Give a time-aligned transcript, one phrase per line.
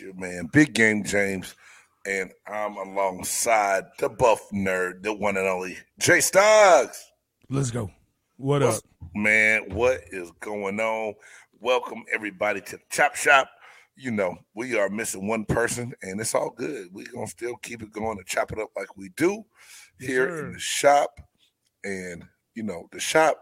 [0.00, 1.54] your man, Big Game James,
[2.06, 6.96] and I'm alongside the buff nerd, the one and only Jay Stoggs.
[7.48, 7.90] Let's go.
[8.36, 8.84] What What's- up?
[9.14, 11.14] Man, what is going on?
[11.60, 13.48] Welcome everybody to the Chop Shop.
[13.96, 16.88] You know, we are missing one person, and it's all good.
[16.92, 19.44] We're gonna still keep it going and chop it up like we do
[19.98, 20.46] here sir.
[20.46, 21.18] in the shop.
[21.84, 23.38] And you know, the shop,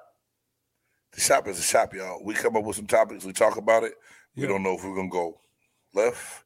[1.13, 2.23] the shop is a shop, y'all.
[2.25, 3.95] We come up with some topics, we talk about it.
[4.37, 4.51] We Yep.
[4.51, 5.41] don't know if we're gonna go
[5.93, 6.44] left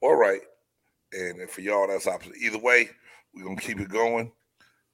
[0.00, 0.40] or right.
[1.12, 2.36] And for y'all, that's opposite.
[2.36, 2.90] Either way,
[3.34, 4.32] we're gonna keep it going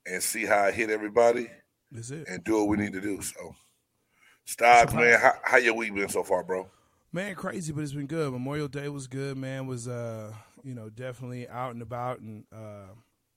[0.06, 1.48] and see how I hit everybody
[1.91, 2.29] That's it.
[2.29, 3.20] and do what we need to do.
[3.23, 3.55] So,
[4.45, 6.69] So man, how, how your week been so far, bro?
[7.12, 8.33] Man, crazy, but it's been good.
[8.33, 9.67] Memorial Day was good, man.
[9.67, 12.89] Was uh, you know, definitely out and about and uh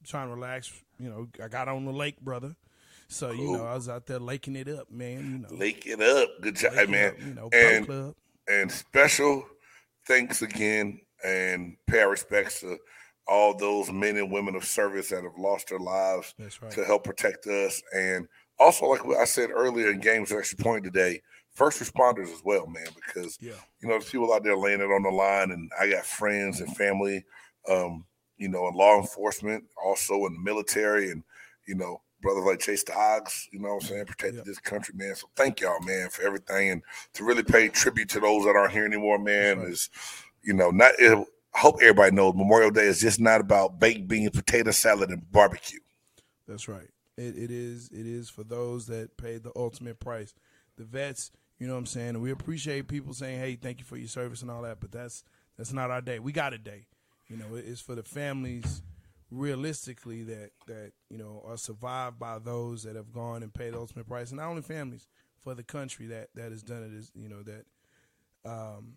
[0.05, 0.71] trying to relax.
[0.99, 2.55] You know, I got on the lake, brother.
[3.09, 5.31] So, you know, I was out there laking it up, man.
[5.31, 5.47] You know.
[5.61, 7.07] Lake it up, good job, laking man.
[7.11, 8.15] up, you know, and club.
[8.49, 9.45] and special
[10.05, 12.77] thanks again and pay our respects to
[13.27, 16.71] all those men and women of service that have lost their lives right.
[16.71, 17.81] to help protect us.
[17.93, 18.27] And
[18.59, 22.87] also, like I said earlier in Games Extra Point today, first responders as well, man,
[22.95, 23.53] because Yeah.
[23.81, 26.61] you know, there's people out there laying it on the line, and I got friends
[26.61, 27.25] and family,
[27.67, 28.05] um,
[28.37, 31.23] you know, in law enforcement, also in the military, and
[31.67, 34.43] you know, brothers like Chase Dogs, you know what I'm saying, protected Yeah.
[34.45, 35.15] this country, man.
[35.15, 36.81] So thank y'all, man, for everything, and
[37.13, 39.59] to really pay tribute to those that aren't here anymore, man.
[39.59, 39.69] right.
[39.69, 39.89] Is
[40.47, 40.93] you know, not.
[40.97, 45.09] It, I hope everybody knows Memorial Day is just not about baked beans, potato salad,
[45.09, 45.79] and barbecue.
[46.47, 46.89] That's right.
[47.17, 47.89] It, it is.
[47.91, 50.33] It is for those that paid the ultimate price,
[50.77, 51.31] the vets.
[51.59, 52.21] You know what I'm saying.
[52.21, 55.23] We appreciate people saying, "Hey, thank you for your service and all that." But that's
[55.57, 56.19] that's not our day.
[56.19, 56.87] We got a day.
[57.27, 58.81] You know, it's for the families,
[59.29, 63.79] realistically, that that you know are survived by those that have gone and paid the
[63.79, 65.07] ultimate price, and not only families,
[65.41, 66.93] for the country that that has done it.
[66.93, 67.65] Is you know that
[68.45, 68.93] um,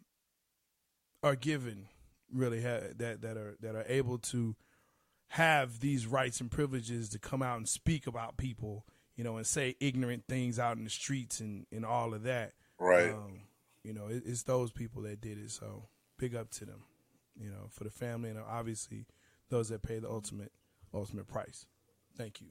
[1.22, 1.88] are given
[2.32, 4.56] really ha- that that are that are able to
[5.28, 8.84] have these rights and privileges to come out and speak about people,
[9.16, 12.52] you know, and say ignorant things out in the streets and, and all of that.
[12.80, 13.10] Right.
[13.10, 13.42] Um,
[13.84, 15.50] you know, it, it's those people that did it.
[15.52, 15.84] So
[16.18, 16.82] big up to them,
[17.40, 19.06] you know, for the family and obviously
[19.50, 20.52] those that pay the ultimate
[20.92, 21.66] ultimate price.
[22.16, 22.48] Thank you.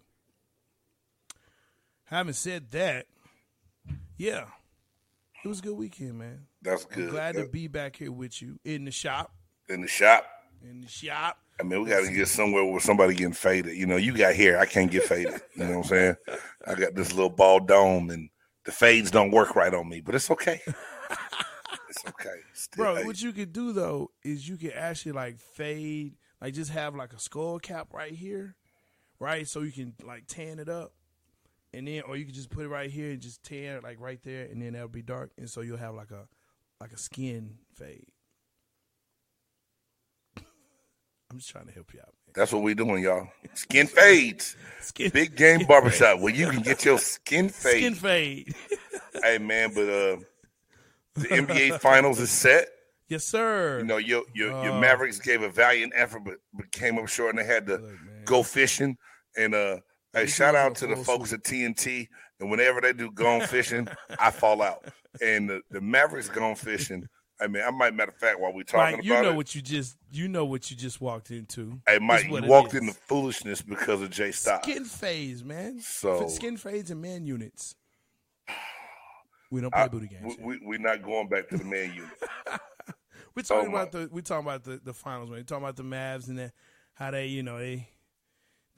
[2.05, 3.05] Having said that,
[4.17, 4.45] yeah,
[5.43, 6.47] it was a good weekend, man.
[6.61, 7.09] That's I'm good.
[7.11, 9.33] glad to be back here with you in the shop.
[9.67, 10.25] in the shop.
[10.61, 11.37] In the shop.
[11.59, 13.75] I mean, we got to get somewhere where somebody getting faded.
[13.75, 14.59] You know, you got hair.
[14.59, 15.41] I can't get faded.
[15.55, 16.15] You know what I'm saying?
[16.65, 18.29] I got this little bald dome, and
[18.65, 20.61] the fades don't work right on me, but it's okay.
[21.89, 22.35] it's okay.
[22.53, 26.71] Still, Bro, what you could do though is you could actually like fade, like just
[26.71, 28.55] have like a skull cap right here,
[29.19, 29.47] right?
[29.47, 30.93] So you can like tan it up,
[31.73, 33.99] and then or you can just put it right here and just tan it like
[33.99, 36.27] right there, and then that'll be dark, and so you'll have like a
[36.81, 38.05] like a skin fade.
[41.31, 42.33] I'm just trying to help you out, man.
[42.33, 43.27] that's what we're doing, y'all.
[43.53, 44.55] Skin fades.
[44.81, 46.21] Skin Big game skin barbershop fade.
[46.23, 47.73] where you can get your skin fade.
[47.77, 48.55] Skin fade.
[49.21, 50.17] Hey, man, but uh,
[51.15, 52.67] the NBA Finals is set.
[53.09, 53.79] yes, sir.
[53.79, 54.79] You know, your your, your Oh.
[54.79, 57.91] Mavericks gave a valiant effort, but, but came up short, and they had to Look,
[58.25, 58.97] go fishing.
[59.37, 59.77] And uh,
[60.13, 62.07] hey, shout out to the folks at TNT.
[62.39, 63.87] And whenever they do gone fishing,
[64.19, 64.85] I fall out.
[65.21, 67.07] And the, the Mavericks gone fishing.
[67.41, 69.35] I mean, I might matter of fact while we talking Mike, you about know it.
[69.35, 71.79] what you just you know what you just walked into.
[71.87, 72.81] hey, Mike, you walked is.
[72.81, 74.67] into foolishness because of Jay Stocks.
[74.67, 75.79] Skin phase, man.
[75.79, 77.75] So- skin fades and man units.
[79.51, 80.37] We don't play I- booty games.
[80.37, 82.11] we, we, we're not going back to the man unit.
[83.35, 85.39] We're oh, talking oh about the we're talking about the, the finals, man.
[85.39, 86.51] We're talking about the Mavs and the,
[86.93, 87.87] how they, you know, they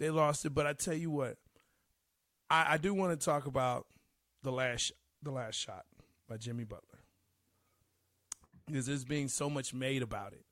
[0.02, 0.54] they lost it.
[0.54, 1.38] But I tell you what,
[2.50, 3.86] I, I do want to talk about
[4.42, 5.86] the last the last shot
[6.28, 7.00] by Jimmy Butler
[8.66, 10.44] because there's being so much made about it.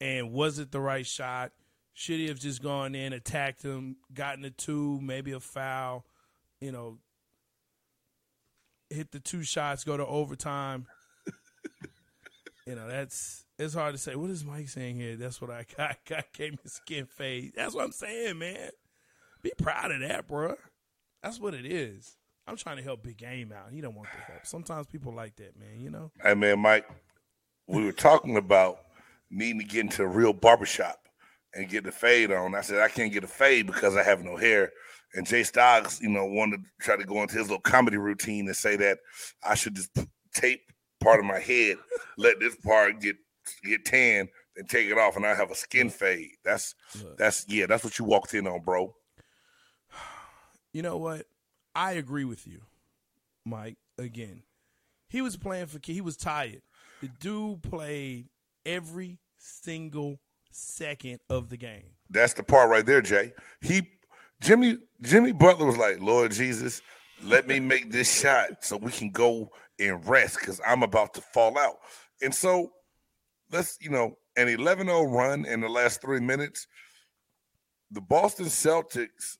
[0.00, 1.52] And was it the right shot?
[1.92, 6.04] Should he have just gone in, attacked him, gotten a two, maybe a foul,
[6.60, 6.98] you know,
[8.90, 10.86] hit the two shots, go to overtime?
[12.66, 14.14] you know, that's it's hard to say.
[14.14, 15.16] What is Mike saying here?
[15.16, 15.98] That's what I got.
[16.08, 17.52] Got gave me skin fade.
[17.56, 18.70] That's what I'm saying, man.
[19.42, 20.56] Be proud of that, bro.
[21.22, 22.16] That's what it is.
[22.46, 23.72] I'm trying to help Big Game out.
[23.72, 24.46] He don't want the help.
[24.46, 25.80] Sometimes people like that, man.
[25.80, 26.10] You know.
[26.22, 26.86] hey, man, Mike,
[27.66, 28.78] we were talking about
[29.30, 30.98] needing to get into a real barbershop
[31.54, 32.54] and get the fade on.
[32.54, 34.70] I said, I can't get a fade because I have no hair.
[35.14, 38.46] And Jay Stoggs, you know, wanted to try to go into his little comedy routine
[38.46, 38.98] and say that
[39.42, 39.90] I should just
[40.34, 40.60] tape
[41.00, 41.78] part of my head,
[42.18, 43.16] let this part get
[43.64, 46.30] get tan, and take it off, and I have a skin fade.
[46.44, 47.18] That's Look.
[47.18, 48.94] that's yeah, that's what you walked in on, bro.
[50.72, 51.24] You know what?
[51.74, 52.60] I agree with you,
[53.46, 53.78] Mike.
[53.96, 54.42] Again,
[55.08, 55.80] he was playing for.
[55.82, 56.60] He was tired.
[57.00, 58.28] The dude played
[58.66, 60.20] every single
[60.50, 61.94] second of the game.
[62.10, 63.32] That's the part right there, Jay.
[63.62, 63.88] He
[64.40, 66.82] Jimmy Jimmy Butler was like, Lord Jesus,
[67.22, 71.20] let me make this shot so we can go and rest because I'm about to
[71.20, 71.76] fall out.
[72.22, 72.72] And so
[73.50, 76.66] let's, you know, an 11 0 run in the last three minutes.
[77.90, 79.38] The Boston Celtics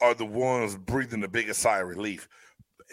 [0.00, 2.28] are the ones breathing the biggest sigh of relief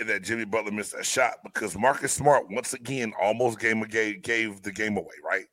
[0.06, 4.62] that Jimmy Butler missed that shot because Marcus Smart once again almost game gave, gave
[4.62, 5.46] the game away, right?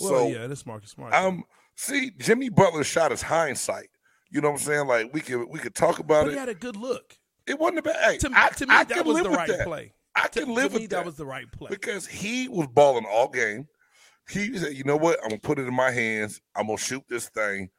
[0.00, 1.14] Well, so yeah, that's Marcus Smart.
[1.14, 1.44] um
[1.76, 3.88] see Jimmy Butler's shot is hindsight.
[4.30, 4.86] You know what I'm saying?
[4.88, 6.32] Like we could we could talk about but it.
[6.32, 7.16] he had a good look.
[7.46, 7.96] It wasn't a bad.
[8.10, 9.64] Hey, To, I, to me, I that was the right that.
[9.64, 9.92] play.
[10.16, 10.96] I To, can live to with that.
[10.96, 11.68] that was the right play.
[11.70, 13.68] because he was balling all game.
[14.28, 15.18] He said, "You know what?
[15.22, 16.40] I'm gonna put it in my hands.
[16.54, 17.70] I'm gonna shoot this thing,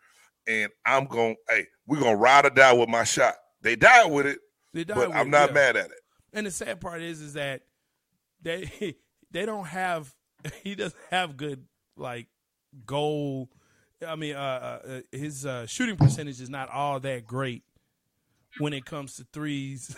[0.48, 1.36] and I'm gonna.
[1.50, 3.36] Hey, we're gonna ride or die with my shot.
[3.62, 4.40] They died with it,
[4.74, 5.54] They died but I'm it, not yeah.
[5.54, 6.00] mad at it.
[6.34, 7.64] And the sad part is, is that
[8.42, 8.96] they
[9.32, 10.14] they don't have.
[10.64, 11.66] He doesn't have good
[11.98, 12.28] like
[12.86, 13.50] goal.
[14.08, 14.40] I mean, uh,
[14.86, 17.64] uh, uh, his uh, shooting percentage is not all that great
[18.60, 19.96] when it comes to threes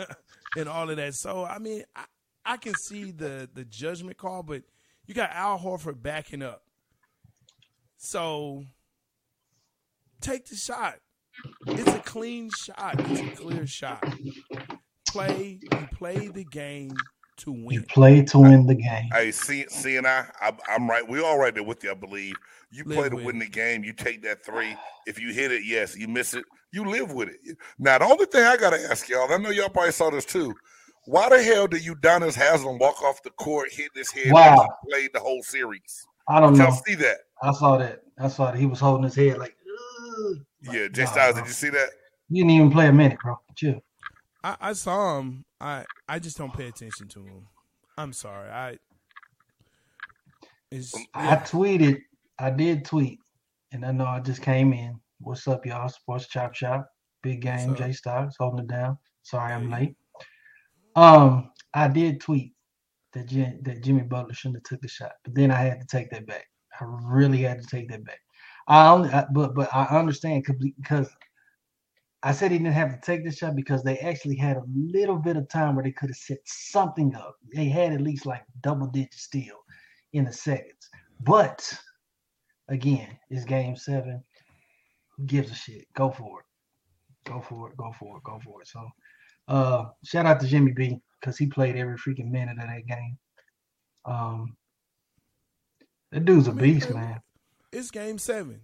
[0.56, 1.14] and all of that.
[1.14, 2.04] So, I mean, I,
[2.44, 4.62] I can see the the judgment call, but
[5.08, 6.62] you got Al Horford backing up.
[7.96, 8.62] So,
[10.20, 10.96] take the shot.
[11.66, 12.94] It's a clean shot.
[12.98, 14.04] It's a clear shot.
[15.08, 16.92] Play, you play the game
[17.38, 17.70] to win.
[17.70, 19.08] You play to win the game.
[19.12, 21.08] Hey, see, see, and I, I, I'm right.
[21.08, 22.34] We all right there with you, I believe.
[22.70, 23.46] You Live play to win it.
[23.46, 23.82] the game.
[23.82, 24.76] You take that three.
[25.06, 25.96] If you hit it, yes.
[25.96, 27.56] You miss it, you live with it.
[27.78, 30.54] Now, the only thing I gotta ask y'all, I know y'all probably saw this too.
[31.08, 34.60] Why the hell did Udonis Haslem walk off the court, hit his head, Wow.
[34.60, 36.06] and played the whole series?
[36.28, 36.76] I don't Did know.
[36.86, 37.16] see that?
[37.42, 38.02] I saw that.
[38.18, 39.56] I saw that he was holding his head like.
[39.66, 41.42] "Ugh." Like, Yeah, Jay nah, Styles, bro.
[41.44, 41.88] did you see that?
[42.28, 43.40] You didn't even play a minute, bro.
[43.56, 43.80] Chill.
[44.44, 45.46] I, I saw him.
[45.58, 47.46] I I just don't pay attention to him.
[47.96, 48.50] I'm sorry.
[48.50, 48.78] I.
[50.70, 51.42] It's, um, I yeah.
[51.44, 52.02] tweeted.
[52.38, 53.18] I did tweet,
[53.72, 55.00] and I know I just came in.
[55.20, 55.88] What's up, y'all?
[55.88, 56.86] Sports Chop Shop.
[57.22, 57.74] Big game.
[57.76, 58.98] Jay Styles holding it down.
[59.22, 59.80] Sorry, I'm Hey.
[59.86, 59.96] late.
[60.98, 62.54] Um, I did tweet
[63.12, 65.86] that Jim, that Jimmy Butler shouldn't have took the shot, but then I had to
[65.86, 66.46] take that back.
[66.80, 68.18] I really had to take that back.
[68.66, 71.08] I only, I, but but I understand 'cause- because
[72.22, 75.18] I said he didn't have to take the shot because they actually had a little
[75.18, 77.36] bit of time where they could have set something up.
[77.54, 79.58] They had at least like double digit steal
[80.12, 80.90] in the seconds.
[81.20, 81.72] But
[82.68, 84.24] again, it's game seven.
[85.16, 85.86] Who gives a shit?
[85.94, 86.46] Go for it.
[87.30, 87.76] Go for it.
[87.76, 88.24] Go for it.
[88.24, 88.68] Go for it.
[88.68, 88.88] So
[89.48, 93.18] uh shout out to Jimmy B because he played every freaking minute of that game.
[94.04, 94.56] Um
[96.12, 97.20] that dude's a I mean, beast, man.
[97.72, 98.62] it's game seven.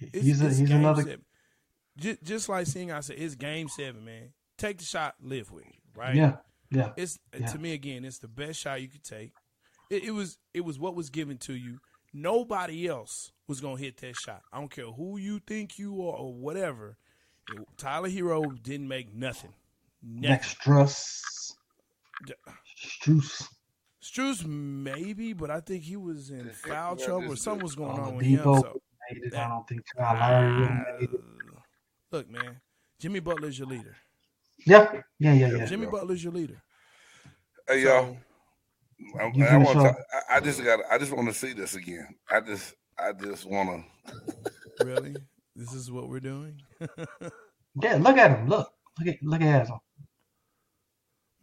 [0.00, 1.24] It's, He's a, it's he's another seven.
[1.98, 4.32] Just, just like seeing, I said, it's game seven, man.
[4.58, 6.14] Take the shot, live with it, right?
[6.14, 6.36] yeah,
[6.70, 6.92] yeah.
[6.96, 7.46] It's Yeah.
[7.46, 8.04] to me again.
[8.04, 9.32] It's the best shot you could take.
[9.90, 11.78] It, it was it was what was given to you.
[12.12, 14.42] Nobody else was gonna hit that shot.
[14.52, 16.96] I don't care who you think you are or whatever.
[17.76, 19.52] Tyler Herro didn't make nothing.
[20.02, 20.30] Nothing.
[20.30, 21.20] Next Strus.
[23.02, 23.46] Strus.
[24.02, 27.98] Strus maybe, but I think he was in foul Yeah, trouble or something was going
[27.98, 28.44] on Oladipo with him.
[28.44, 29.32] So it.
[29.32, 31.20] that- I don't think Kyle Lowry would have made it.
[31.56, 31.62] Ah,
[32.12, 32.60] look, man,
[33.00, 33.96] Jimmy Butler's your leader.
[34.64, 35.64] Yeah, yeah, yeah, yeah.
[35.66, 36.62] Jimmy Butler's your leader.
[37.68, 38.16] Hey, So, y'all.
[39.20, 39.94] I, You I, want to,
[40.30, 40.80] I, I just got.
[40.90, 42.08] I just want to see this again.
[42.30, 42.74] I just.
[42.98, 44.84] I just want to.
[44.84, 45.14] really,
[45.54, 46.62] this is what we're doing,
[47.82, 48.48] Yeah, look at him.
[48.48, 49.76] Look, look at look at him.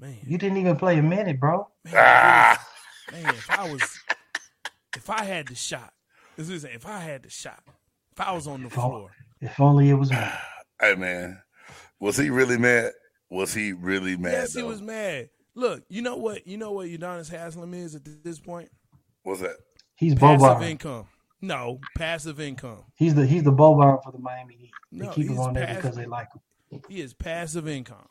[0.04, 0.18] Man.
[0.28, 1.66] You didn't even play a minute, bro.
[1.86, 2.60] man, Ah,
[3.12, 4.02] man, if I was,
[4.98, 5.94] if I had the shot,
[6.36, 7.64] this is if I had the shot,
[8.12, 8.72] if I was on the Oh.
[8.72, 10.18] floor, If only it was me.
[10.82, 11.42] hey man,
[12.02, 12.92] was he really mad?
[13.30, 14.34] Was he really mad?
[14.34, 15.30] yes, he was mad.
[15.56, 16.46] Look, you know what?
[16.46, 18.70] You know what Udonis Haslem is at this point?
[19.24, 19.56] What's that?
[19.96, 20.64] He's Bo Passive Byron.
[20.64, 21.08] income.
[21.42, 22.84] No, passive income.
[22.96, 24.74] He's the he's the Bo for the Miami Heat.
[24.92, 26.82] They No, keep him he's on there because they like him.
[26.90, 28.08] He is passive income.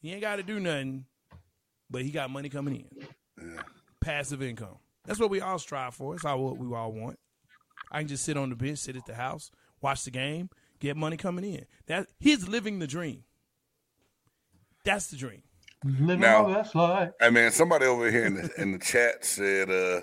[0.00, 1.06] He ain't got to do nothing,
[1.90, 3.08] but he got money coming in.
[3.40, 3.62] Yeah.
[4.00, 4.76] Passive income.
[5.04, 6.14] That's what we all strive for.
[6.14, 7.18] It's all what we all want.
[7.90, 9.50] I can just sit on the bench, sit at the house,
[9.80, 11.64] watch the game, get money coming in.
[11.86, 13.24] That he's living the dream.
[14.84, 15.42] That's the dream.
[15.84, 17.10] Living Now- my best life.
[17.20, 20.00] Hey man, somebody over here in the in the chat said uh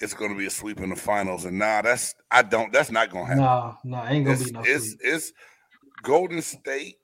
[0.00, 2.72] it's going to be a sweep in the finals, and nah, that's I don't.
[2.72, 3.44] That's not going to happen.
[3.90, 5.00] No, no, ain't gonna it's, be no it's sweep.
[5.04, 5.32] it's
[6.02, 6.96] Golden State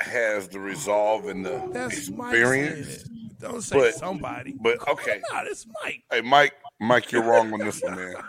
[0.00, 3.02] has the resolve and the That's experience.
[3.04, 3.08] it.
[3.38, 4.54] Don't say But- somebody.
[4.60, 6.02] But okay, Nah, it's Mike.
[6.10, 8.14] hey Mike, Mike, you're wrong on this one, man.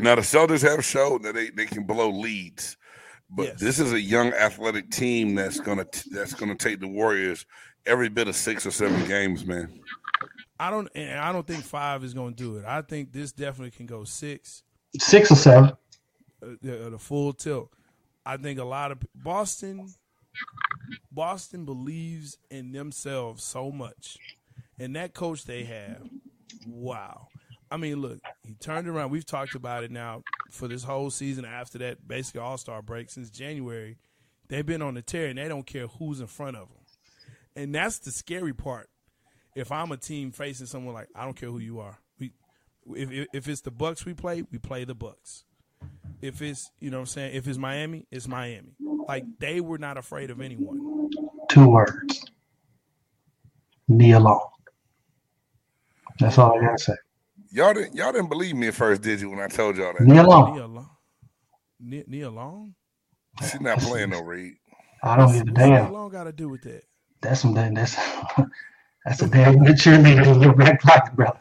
[0.00, 2.76] Now the Celtics have shown that they, they can blow leads,
[3.28, 3.60] but Yes.
[3.60, 7.44] this is a young athletic team that's gonna that's gonna take the Warriors
[7.84, 9.80] every bit of six or seven games, man.
[10.60, 12.64] I don't, and I don't think five is going to do it.
[12.64, 14.64] I think this definitely can go six,
[14.98, 15.70] Six or seven.
[16.42, 17.70] uh, the, the full tilt.
[18.28, 19.88] I think a lot of Boston,
[21.10, 24.18] Boston believes in themselves so much,
[24.78, 26.02] and that coach they have,
[26.66, 27.28] wow.
[27.70, 29.10] I mean, look, he turned around.
[29.10, 31.46] We've talked about it now for this whole season.
[31.46, 33.96] After that, basically All Star break since January,
[34.48, 36.84] they've been on the tear, and they don't care who's in front of them.
[37.56, 38.90] And that's the scary part.
[39.56, 42.32] If I'm a team facing someone like I don't care who you are, we
[42.94, 45.44] if if, if it's the Bucks we play, we play the Bucks.
[46.20, 48.74] If it's you know what I'm saying, if it's Miami, it's Miami.
[49.06, 51.10] Like they were not afraid of anyone.
[51.48, 52.24] Two words.
[53.86, 54.50] Knee Long.
[56.18, 56.94] That's all I gotta say.
[57.50, 59.30] Y'all didn't y'all didn't believe me at first, did you?
[59.30, 60.54] When I told y'all that Knee Long.
[60.54, 60.90] Nia Long.
[61.80, 62.74] Nia, Nia Long.
[63.40, 64.54] she's not playing no Reed.
[65.02, 65.92] I don't give a What's Nia damn.
[65.92, 66.82] Long got to do with that?
[67.20, 67.94] That's some damn that's
[69.04, 71.40] that's a damn good cheerleader in your back pocket, brother.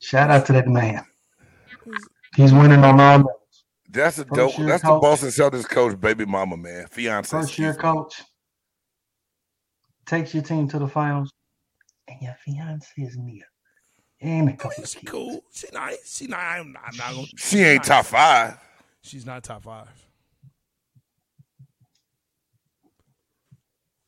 [0.00, 1.04] Shout out to that man.
[2.36, 3.64] He's winning on all levels.
[3.88, 4.58] That's a First dope.
[4.58, 4.98] year That's the.
[5.00, 7.30] Boston Celtics coach, baby mama, man, fiance.
[7.30, 8.22] First year coach
[10.06, 11.32] takes your team to the finals,
[12.08, 13.44] and your fiance is Nia.
[14.20, 15.10] And a I couple mean, of she kids.
[15.10, 15.44] cool.
[15.52, 16.16] She nice.
[16.16, 16.60] She nice.
[16.60, 17.26] I'm not, I'm not gonna.
[17.36, 18.58] She ain't top five.
[19.02, 19.88] She's not top five.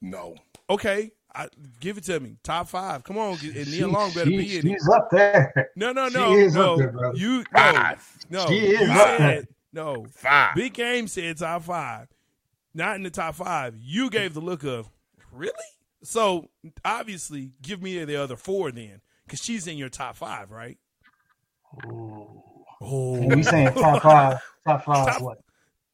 [0.03, 0.37] No,
[0.69, 1.49] Okay, I,
[1.81, 2.37] give it to me.
[2.43, 3.05] Top five.
[3.05, 4.71] Come on, and Nia Long better she- be in it.
[4.71, 5.71] She's up there.
[5.77, 6.11] No, no, no.
[6.11, 7.19] she no, is up there, brother.
[7.19, 8.47] you five, no.
[8.47, 9.45] She is you up there.
[9.73, 10.07] no.
[10.15, 10.55] five.
[10.55, 12.09] Big Game said top five,
[12.75, 13.77] not in the top five.
[13.77, 14.89] You gave the look of
[15.31, 15.53] really.
[16.03, 16.49] So
[16.85, 20.79] obviously, give me the other four then, because she's in your top five, right?
[21.87, 22.43] Ooh.
[22.81, 25.07] Oh, we saying top five, top five.
[25.07, 25.39] Top- what?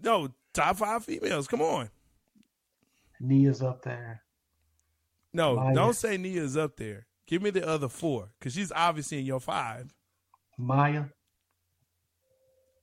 [0.01, 1.49] no, top five females.
[1.49, 1.91] Come on.
[3.21, 4.23] Nia's up there.
[5.35, 5.75] No, Maya.
[5.75, 7.07] don't say Nia's up there.
[7.27, 9.95] Give me the other four, because she's obviously in your five.
[10.59, 11.05] Maya.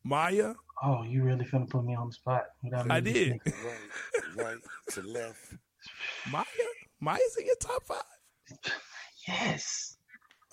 [0.03, 2.46] Maya, Oh, you really finna put me on the spot.
[2.63, 3.38] without I did.
[3.46, 3.63] right,
[4.38, 4.58] right
[4.91, 5.53] to left.
[6.32, 6.44] Maya,
[7.01, 8.01] Maya's in your top five.
[9.27, 9.98] Yes.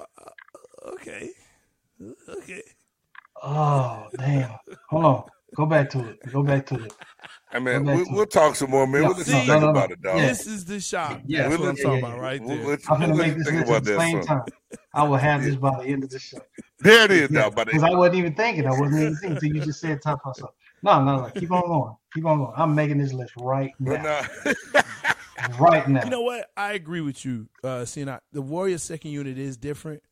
[0.00, 1.31] Uh, uh, okay,
[2.05, 2.62] uh, okay.
[3.41, 4.50] Oh, damn.
[4.91, 5.25] Hold on.
[5.55, 6.19] Go back to it.
[6.33, 6.93] Go back to it.
[7.53, 8.31] I mean, we, to we'll it.
[8.31, 9.03] talk some more, man.
[9.03, 9.71] No, we'll let no, no, no, no.
[9.71, 10.17] about it, dog.
[10.19, 11.21] This is the shop.
[11.26, 12.79] Yeah, That's what we'll I'm let talking about right We'll there.
[12.88, 14.38] I'm gonna make this think list about at the same son.
[14.38, 14.47] time.
[14.93, 16.38] I will have this by the end of the show.
[16.81, 17.73] There it is, now, buddy.
[17.73, 18.67] Because I wasn't even thinking.
[18.67, 20.35] I wasn't even thinking until you just said top five.
[20.37, 21.31] So, no, no, no.
[21.31, 21.97] Keep on going.
[22.12, 22.53] Keep on going.
[22.57, 24.03] I'm making this list right now.
[24.45, 24.53] no,
[25.59, 26.05] Right now.
[26.05, 26.50] You know what?
[26.57, 30.03] I agree with you, uh, seeing I, the Warriors' second unit is different.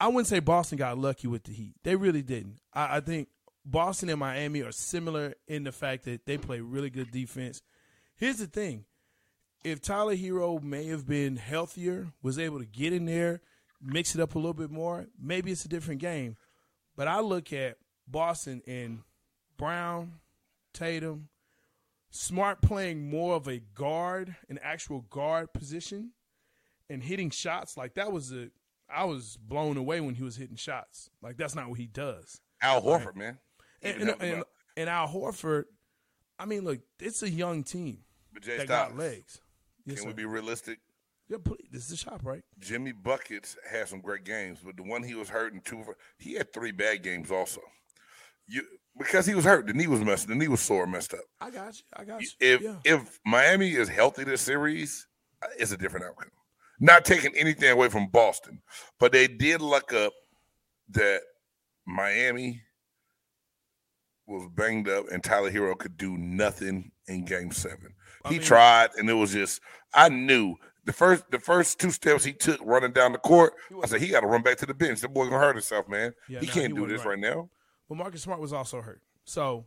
[0.00, 1.74] I wouldn't say Boston got lucky with the Heat.
[1.82, 2.58] They really didn't.
[2.72, 3.28] I, I think
[3.68, 7.62] Boston and Miami are similar in the fact that they play really good defense.
[8.14, 8.84] Here's the thing:
[9.64, 13.40] if Tyler Herro may have been healthier, was able to get in there,
[13.82, 16.36] mix it up a little bit more, maybe it's a different game.
[16.96, 19.00] But I look at Boston and
[19.58, 20.20] Brown,
[20.72, 21.28] Tatum,
[22.10, 26.12] Smart playing more of a guard, an actual guard position,
[26.88, 28.48] and hitting shots like that was a.
[28.88, 31.10] I was blown away when he was hitting shots.
[31.20, 32.40] Like that's not what he does.
[32.62, 33.38] Al Horford, man.
[33.82, 34.44] And and, and,
[34.76, 35.64] and Al Horford,
[36.38, 37.98] I mean, look, it's a young team
[38.32, 39.40] But Jay that got legs.
[39.84, 40.08] Yes, can sir.
[40.08, 40.78] we be realistic?
[41.28, 42.42] Yeah, please, this is the shop, right?
[42.60, 45.82] Jimmy Buckets had some great games, but the one he was hurt in two,
[46.18, 47.60] he had three bad games also.
[48.46, 48.62] You
[48.98, 51.20] because he was hurt, the knee was messed, the knee was sore, messed up.
[51.40, 51.82] I got you.
[51.94, 52.28] I got you.
[52.40, 52.76] If yeah.
[52.84, 55.06] if Miami is healthy this series,
[55.42, 56.30] uh, it's a different outcome.
[56.78, 58.60] Not taking anything away from Boston,
[59.00, 60.12] but they did luck up
[60.90, 61.22] that
[61.86, 62.62] Miami
[64.26, 67.94] was banged up and Tyler Herro could do nothing in Game Seven.
[68.24, 69.60] I He mean- tried, and it was just
[69.94, 73.54] I knew the first the first two steps he took running down the court.
[73.82, 75.00] I said he got to run back to the bench.
[75.00, 76.12] The boy gonna hurt himself, man.
[76.28, 77.10] Yeah, he nah, can't he do this right.
[77.10, 77.48] right now.
[77.88, 79.00] But Marcus Smart was also hurt.
[79.24, 79.66] So,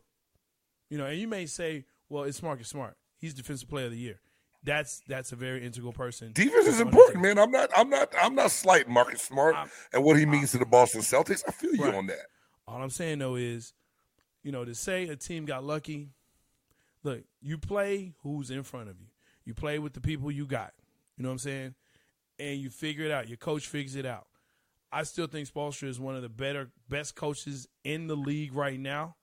[0.90, 2.96] you know, and you may say, well, it's Marcus Smart.
[3.18, 4.20] He's defensive player of the year.
[4.64, 6.34] That's that's a very integral person.
[6.34, 7.40] Defense is important, man.
[7.40, 10.58] I'm not, I'm not, I'm not slighting Marcus Smart I'm- and what he means to
[10.58, 11.44] the Boston Celtics.
[11.48, 12.26] I feel you on that.
[12.68, 13.74] All I'm saying though is,
[14.44, 16.10] you know, to say a team got lucky,
[17.04, 19.08] look, you play who's in front of you.
[19.46, 20.74] You play with the people you got.
[21.18, 21.76] You know what I'm saying?
[22.38, 23.28] And you figure it out.
[23.28, 24.28] Your coach figures it out.
[24.92, 28.80] I still think Spoelstra is one of the better, best coaches in the league right
[28.80, 29.16] now.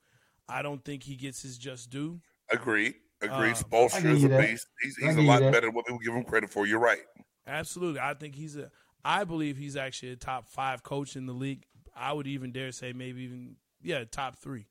[0.49, 2.21] I don't think he gets his just due.
[2.51, 2.95] Agreed.
[3.21, 3.53] Agreed.
[3.53, 4.67] Uh, Spoelstra is a beast.
[4.83, 5.53] He's, he's a lot that.
[5.53, 6.67] better than what people give him credit for.
[6.67, 7.01] You're right.
[7.47, 8.01] Absolutely.
[8.01, 8.71] I think he's a
[9.05, 11.65] I believe he's actually a top five coach in the league.
[11.95, 14.67] I would even dare say maybe even yeah, top three.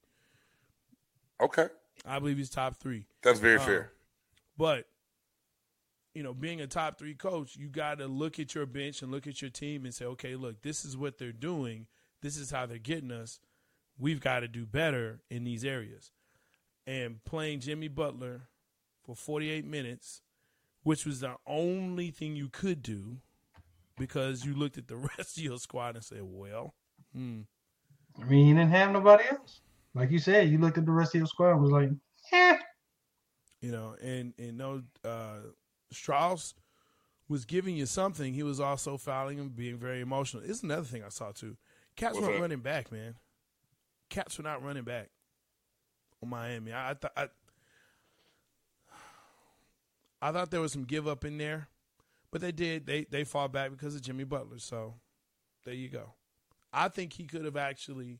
[1.41, 1.67] Okay,
[2.05, 3.07] I believe he's top three.
[3.21, 3.91] that's very Uh, fair.
[4.57, 4.85] But
[6.13, 9.11] you know, being a top three coach, you got to look at your bench and
[9.11, 11.87] look at your team and say, okay, look, this is what they're doing.
[12.21, 13.41] This is how they're getting us.
[13.99, 16.11] We've got to do better in these areas.
[16.87, 18.47] And playing Jimmy Butler
[19.03, 20.21] for 48 minutes,
[20.83, 23.17] which was the only thing you could do
[23.97, 26.75] because you looked at the rest of your squad and said, well,
[27.13, 27.41] hmm.
[28.21, 29.59] I mean, you didn't have nobody else.
[29.95, 31.89] Like you said, you looked at the rest of your squad and was like,
[32.33, 32.57] eh.
[33.61, 35.37] You know, and, and no, uh,
[35.93, 36.53] Strus
[37.27, 40.43] was giving you something, he was also fouling and being very emotional.
[40.45, 41.57] It's another thing I saw too.
[41.95, 43.15] Cats weren't running back, man.
[44.09, 45.09] Cats were not running back
[46.21, 46.73] on Miami.
[46.73, 47.27] I, I thought I,
[50.21, 51.69] I thought there was some give up in there,
[52.31, 52.85] but they did.
[52.85, 54.59] They they fought back because of Jimmy Butler.
[54.59, 54.95] So
[55.63, 56.13] there you go.
[56.71, 58.19] I think he could have actually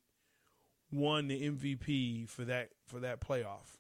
[0.96, 3.78] won the MVP for that for that playoff.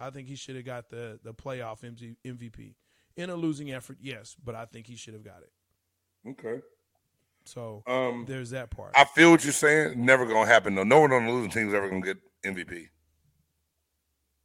[0.00, 1.82] I think he should have got the the playoff
[2.24, 2.74] MVP
[3.16, 6.30] in a losing effort, yes, but I think he should have got it.
[6.30, 6.62] Okay.
[7.44, 8.92] So um, there's that part.
[8.96, 10.04] I feel what you're saying.
[10.04, 10.84] Never gonna happen though.
[10.84, 12.88] No one on the losing team is ever gonna get MVP.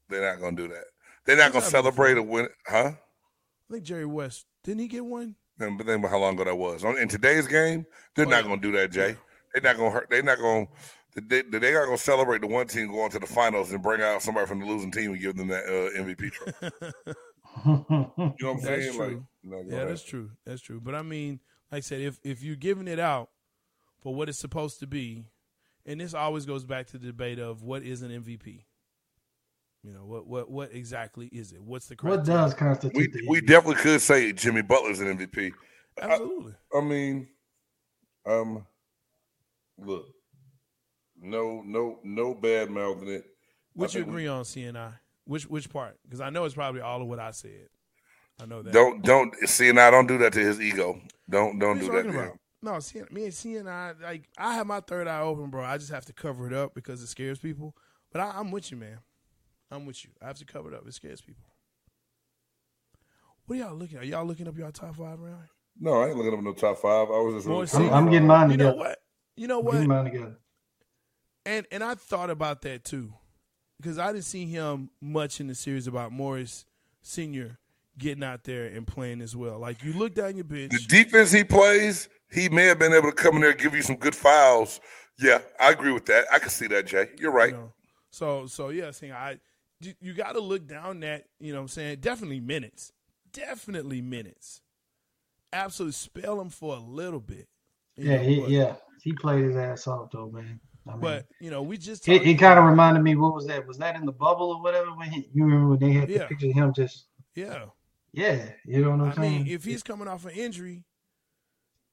[0.10, 0.86] They're not gonna do that.
[1.26, 2.92] They're not gonna celebrate a win, huh?
[3.70, 5.36] I think Jerry West didn't he get one?
[5.58, 6.84] But think about how long ago that was.
[6.84, 7.86] In today's game,
[8.16, 8.50] they're oh, not yeah.
[8.50, 9.10] gonna do that, Jay.
[9.10, 9.16] Yeah.
[9.54, 10.10] They're not gonna hurt.
[10.10, 10.68] They're not gonna.
[11.20, 14.46] They, they're gonna celebrate the one team going to the finals and bring out somebody
[14.46, 16.76] from the losing team and give them that uh, MVP trophy.
[17.66, 18.94] you know what I'm that's saying?
[18.94, 19.26] True.
[19.44, 20.30] Like, yeah, that's true.
[20.46, 20.80] That's true.
[20.80, 21.40] But I mean,
[21.72, 23.30] like I said, if if you're giving it out
[24.02, 25.26] for what it's supposed to be,
[25.88, 28.66] and this always goes back to the debate of what is an MVP.
[29.84, 31.64] You know what what what exactly is it?
[31.64, 32.20] What's the criteria?
[32.20, 33.16] what does constitute?
[33.16, 35.52] We we definitely could say Jimmy Butler's an MVP.
[36.00, 36.54] Absolutely.
[36.74, 37.28] I, I mean,
[38.28, 38.66] um,
[39.80, 40.06] look,
[41.22, 43.26] no no no bad mouthing it.
[43.76, 44.94] Would you agree we, on CNI?
[45.26, 45.98] Which which part?
[46.04, 47.68] Because I know it's probably all of what I said.
[48.42, 48.74] I know that.
[48.74, 51.02] Don't don't see and I don't do that to his ego.
[51.30, 52.40] Don't don't do that to him.
[52.62, 55.64] No, see, me and C and I like I have my third eye open, bro.
[55.64, 57.76] I just have to cover it up because it scares people.
[58.12, 59.00] But I, I'm with you, man.
[59.70, 60.12] I'm with you.
[60.22, 60.88] I have to cover it up.
[60.88, 61.44] It scares people.
[63.46, 64.04] What are y'all looking at?
[64.04, 65.44] Are y'all looking up your top five round?
[65.80, 67.08] No, I ain't looking up no top five.
[67.10, 67.48] I was just.
[67.48, 68.72] Really I'm, I'm, getting mine together.
[68.72, 69.00] You know what?
[69.36, 69.72] You know what?
[69.74, 70.38] Getting mine together.
[71.48, 73.14] And and I thought about that too
[73.80, 76.66] because I didn't see him much in the series about Morris
[77.02, 77.58] Senior
[77.98, 79.58] getting out there and playing as well.
[79.58, 83.10] Like you look down your bench, the defense he plays, he may have been able
[83.10, 84.82] to come in there and give you some good fouls.
[85.20, 86.26] Yeah, I agree with that.
[86.32, 87.08] I can see that, Jay.
[87.18, 87.52] You're right.
[87.52, 87.74] You know,
[88.12, 89.40] so so yeah, saying I
[89.80, 92.92] you, you got to look down that you know what I'm saying definitely minutes,
[93.32, 94.62] definitely minutes.
[95.54, 97.48] Absolutely spell him for a little bit.
[97.96, 100.60] Yeah, know, he, yeah, he played his ass off though, man.
[100.88, 103.16] I mean, but you know, we just it, it kind of reminded me.
[103.16, 103.68] What was that?
[103.68, 104.94] Was that in the bubble or whatever?
[104.96, 106.20] When he, you remember when they had yeah.
[106.20, 107.66] the picture of him just yeah,
[108.14, 108.50] yeah.
[108.66, 109.44] You know what I'm I saying?
[109.44, 110.84] mean, if he's coming off an injury,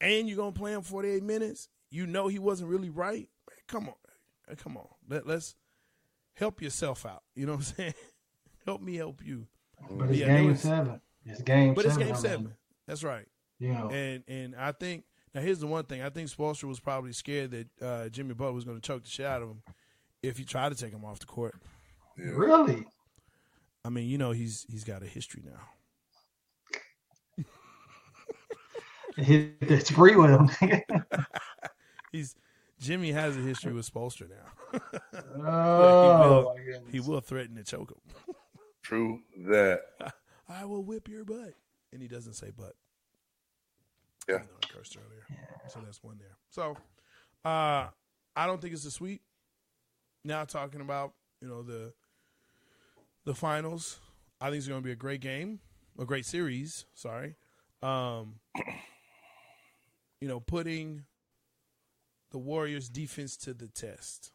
[0.01, 3.29] and you're gonna play him 48 minutes, you know he wasn't really right.
[3.49, 4.89] Man, come on, come on.
[5.09, 5.55] Let, let's
[6.35, 7.23] help yourself out.
[7.35, 7.95] You know what I'm saying?
[8.65, 9.47] help me help you.
[9.91, 11.01] But it's yeah, game was, seven.
[11.27, 11.75] It's game.
[11.75, 12.55] But seven, it's game seven.
[12.87, 13.27] That's right.
[13.59, 13.89] Yeah.
[13.89, 15.05] And and I think
[15.35, 16.01] now, here's the one thing.
[16.01, 19.11] I think Spoelstra was probably scared that uh, Jimmy Butler was going to choke the
[19.11, 19.63] shit out of him
[20.23, 21.57] if he tried to take him off the court.
[22.17, 22.31] Yeah.
[22.35, 22.87] Really?
[23.85, 25.61] I mean, you know, he's he's got a history now.
[29.17, 30.49] it's free with him.
[32.13, 32.37] he's
[32.81, 34.81] Jimmy has a history with Spoelstra now.
[35.47, 38.35] oh, he, will, he will threaten to choke him.
[38.83, 39.81] True that.
[40.49, 41.55] I will whip your butt,
[41.93, 42.75] and he doesn't say butt.
[44.29, 44.37] Yeah.
[44.37, 45.25] I cursed earlier.
[45.31, 45.69] Yeah.
[45.69, 46.37] So that's one there.
[46.51, 46.77] So
[47.45, 47.89] uh,
[48.37, 49.23] I don't think it's a sweep.
[50.25, 51.93] Now talking about, you know, the
[53.25, 53.99] the finals.
[54.41, 55.61] I think it's gonna be a great game.
[55.99, 57.37] A great series, sorry.
[57.83, 58.37] Um,
[60.21, 61.05] you know, putting
[62.31, 64.33] the Warriors defense to the test.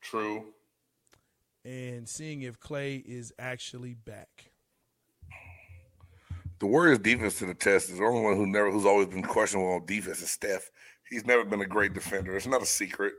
[0.00, 0.46] True.
[1.64, 4.52] And seeing if Klay is actually back
[6.64, 9.22] the Warriors' defense to the test is the only one who never, who's always been
[9.22, 10.70] questionable on defense is Steph.
[11.10, 12.34] He's never been a great defender.
[12.34, 13.12] It's not a secret.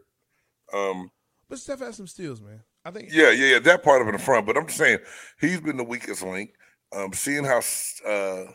[0.73, 1.11] Um,
[1.47, 2.63] but Steph has some steals, man.
[2.83, 3.09] I think.
[3.11, 3.59] Yeah, yeah, yeah.
[3.59, 4.97] That part of it in front, but I'm just saying
[5.39, 6.55] he's been the weakest link.
[6.91, 8.45] Um, seeing how uh,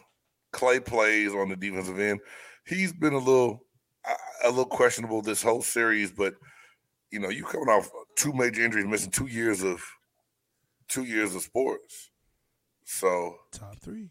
[0.52, 2.18] Klay plays on the defensive end,
[2.66, 3.64] he's been a little,
[4.42, 6.10] a little questionable this whole series.
[6.10, 6.34] But
[7.12, 9.84] you know, you coming off two major injuries, missing two years of,
[10.88, 12.10] two years of sports.
[12.84, 14.10] So top three.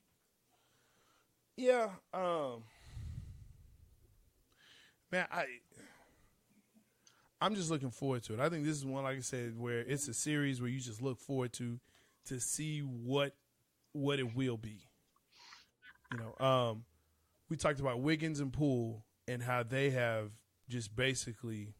[1.60, 2.64] Yeah, um
[5.12, 5.44] man, I
[7.42, 8.40] I'm just looking forward to it.
[8.40, 11.02] I think this is one, like I said, where it's a series where you just
[11.02, 11.78] look forward to
[12.28, 13.36] to see what
[13.92, 14.80] what it will be.
[16.14, 16.86] You know, um,
[17.50, 20.32] we talked about Wiggins and Poole and how they have
[20.70, 21.74] just basically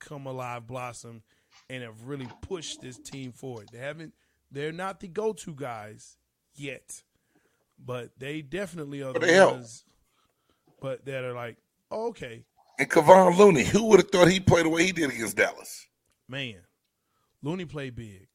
[0.00, 1.22] come alive, blossom,
[1.70, 3.68] and have really pushed this team forward.
[3.70, 4.12] They haven't.
[4.50, 6.16] They're not the go-to guys
[6.56, 7.04] yet,
[7.78, 9.52] but they definitely are But the they help.
[9.54, 9.84] ones.
[10.80, 11.56] But that are like,
[11.90, 12.44] oh, okay,
[12.78, 15.86] And Kevon Looney, who would have thought he played the way he did against Dallas?
[16.28, 16.62] man,
[17.42, 18.28] Looney played big,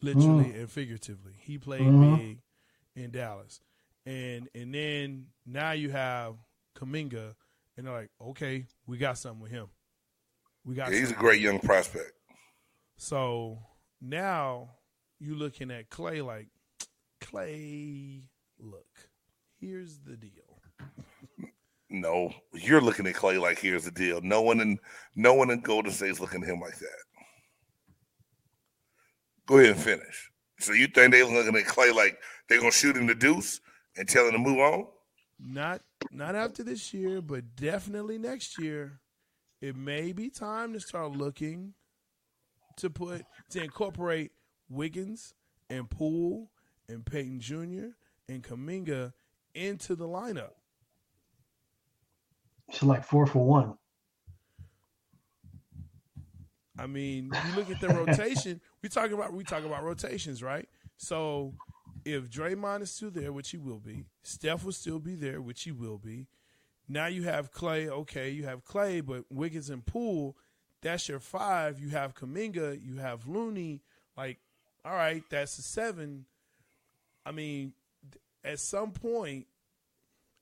[0.00, 0.60] literally Mm.
[0.60, 1.34] and figuratively.
[1.38, 2.16] He played Mhm.
[2.18, 2.42] big
[2.94, 3.60] in Dallas,
[4.04, 6.36] and and then now you have
[6.76, 7.34] Kuminga,
[7.76, 9.68] and they're like, okay, we got something with him.
[10.64, 10.90] We got.
[10.92, 12.12] Yeah, he's a great young prospect.
[12.96, 13.58] So
[14.00, 14.76] now
[15.18, 16.48] you looking at Klay like
[17.20, 18.22] Klay.
[18.58, 18.86] Look,
[19.60, 20.60] here's the deal.
[21.88, 24.20] No, you're looking at Klay like here's the deal.
[24.20, 24.78] No one in
[25.14, 26.98] no one in Golden State's looking at him like that.
[29.46, 30.30] Go ahead and finish.
[30.58, 33.60] So you think they're looking at Klay like they're gonna shoot him the deuce
[33.96, 34.86] and tell him to move on?
[35.38, 39.00] Not not after this year, but definitely next year.
[39.60, 41.74] It may be time to start looking
[42.78, 44.32] to put to incorporate
[44.68, 45.34] Wiggins
[45.70, 46.50] and Poole
[46.88, 47.94] and Peyton Jr.
[48.28, 49.12] and Kuminga
[49.54, 50.52] into the lineup.
[52.72, 53.74] So like four for one.
[56.78, 58.60] I mean, you look at the rotation.
[58.82, 60.68] We talking about we talk about rotations, right?
[60.96, 61.54] So
[62.04, 65.62] if Draymond is still there, which he will be, Steph will still be there, which
[65.62, 66.26] he will be.
[66.88, 67.88] Now you have Klay.
[67.88, 70.36] Okay, you have Klay, but Wiggins and Poole,
[70.82, 71.80] that's your five.
[71.80, 73.82] You have Kuminga, you have Looney.
[74.16, 74.38] Like,
[74.84, 76.26] all right, that's a seven.
[77.24, 77.72] I mean,
[78.46, 79.46] at some point,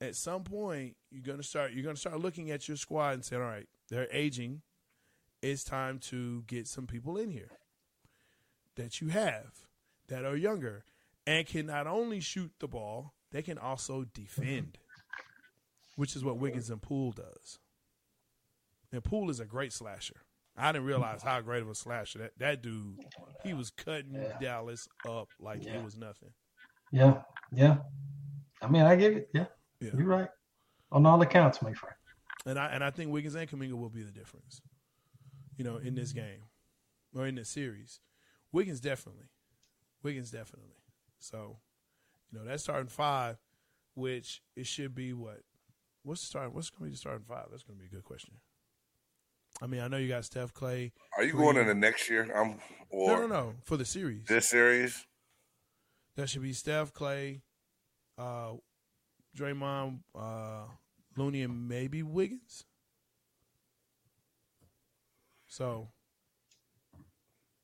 [0.01, 1.73] at some point, you're gonna start.
[1.73, 4.63] You're gonna start looking at your squad and saying, all right, they're aging
[5.43, 7.51] it's time to get some people in here
[8.77, 9.67] that you have
[10.09, 10.85] that are younger
[11.27, 14.79] and can not only shoot the ball, they can also defend,
[15.97, 17.59] which is what Wiggins and Poole does.
[18.91, 20.23] And Poole is a great slasher.
[20.57, 23.05] I didn't realize how great of a slasher that that dude.
[23.43, 25.75] He was cutting Dallas up like Yeah.
[25.79, 26.31] it was nothing.
[26.91, 27.77] Yeah, yeah.
[28.63, 29.29] I mean, I give it.
[29.35, 29.47] Yeah,
[29.81, 29.91] Yeah.
[29.97, 30.29] you're right
[30.93, 31.95] on all accounts, my friend.
[32.47, 34.61] And I and I think Wiggins and Kuminga will be the difference.
[35.57, 36.43] You know, in this game
[37.15, 38.01] or in this series.
[38.53, 39.27] Wiggins definitely.
[40.03, 40.75] Wiggins definitely.
[41.19, 41.59] So,
[42.31, 43.37] you know, that's starting five,
[43.95, 45.41] which it should be what?
[46.03, 47.47] What's the starting what's gonna be the starting five?
[47.51, 48.35] That's gonna be a good question.
[49.63, 50.91] I mean, I know you got Steph Klay.
[51.17, 52.29] Are you going into next year?
[52.35, 52.59] I'm
[52.91, 53.55] or No, no, no.
[53.65, 54.27] For the series.
[54.27, 55.07] this series?
[56.17, 57.41] That should be Steph Klay,
[58.19, 58.53] uh
[59.37, 60.65] Draymond, uh
[61.17, 62.65] Looney and maybe Wiggins.
[65.47, 65.89] So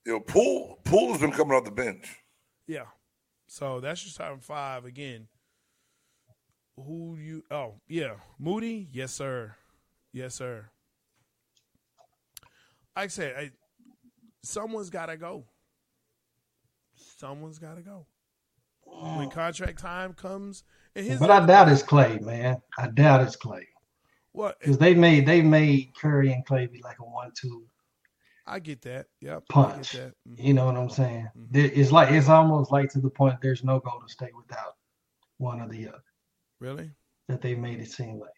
[0.05, 2.17] You know, Pool Poole has been coming off the bench.
[2.67, 2.87] Yeah.
[3.49, 5.27] So that's your starting five again.
[6.77, 7.45] Who you?
[7.51, 8.89] Oh yeah, Moody.
[8.93, 9.55] Yes sir.
[10.13, 10.71] Yes sir.
[12.97, 13.51] Like I said, I,
[14.43, 15.45] someone's got to go.
[16.95, 18.07] Someone's got to go.
[18.90, 22.61] When contract time comes, But I doubt it's Klay, man.
[22.79, 23.64] I doubt it's Klay
[24.33, 27.64] what because they made they made Curry and Klay be like a one-two.
[28.46, 29.07] I get that.
[29.20, 29.92] Yep, Punch.
[29.92, 30.14] That.
[30.29, 30.44] Mhm.
[30.44, 31.29] You know what I'm saying?
[31.37, 31.55] Mhm.
[31.76, 34.76] It's like it's almost like to the point there's no Golden State without
[35.38, 36.03] one or the other
[36.59, 36.90] Really?
[37.29, 38.31] that they made it seem like.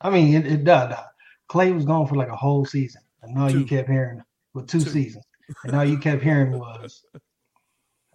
[0.00, 0.94] I mean, it, it does.
[1.48, 4.22] Klay was gone for like a whole season, and all you kept hearing
[4.52, 4.90] well, two, Two.
[4.90, 5.24] seasons,
[5.64, 7.04] and all you kept hearing was,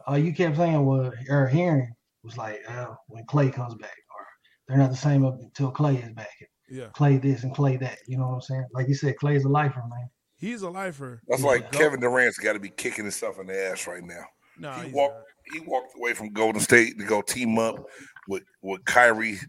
[0.08, 1.92] all you kept saying was or hearing
[2.24, 4.26] was like, oh, when Klay comes back, or
[4.68, 6.30] they're not the same up until Klay is back.
[6.70, 6.88] Yeah.
[6.96, 7.98] Klay this and Klay that.
[8.08, 8.66] You know what I'm saying?
[8.74, 10.10] Like you said, Klay's a lifer, man.
[10.38, 11.22] He's a lifer.
[11.28, 11.48] That's Yeah.
[11.48, 14.24] like Go- Kevin Durant's got to be kicking himself in the ass right now.
[14.58, 15.16] No, he walked.
[15.16, 15.24] not.
[15.54, 17.84] He walked away from Golden State to go team up
[18.28, 19.40] with with Kyrie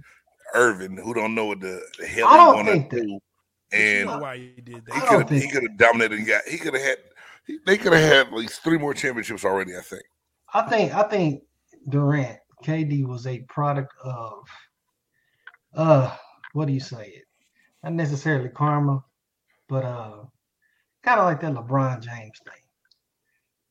[0.54, 3.18] Irving, who don't know what the, the hell I he don't want to do.
[3.70, 4.94] But you And know why he did that?
[4.96, 6.96] I could don't have he could have dominated and got he could have had
[7.46, 9.76] he, they could have had at least three more championships already.
[9.76, 10.02] I think.
[10.54, 11.42] I think I think
[11.88, 14.44] Durant, KD was a product of
[15.74, 16.16] uh
[16.52, 17.24] what do you say it?
[17.82, 19.04] Not necessarily karma,
[19.68, 20.24] but uh
[21.02, 22.54] kind of like that LeBron James thing.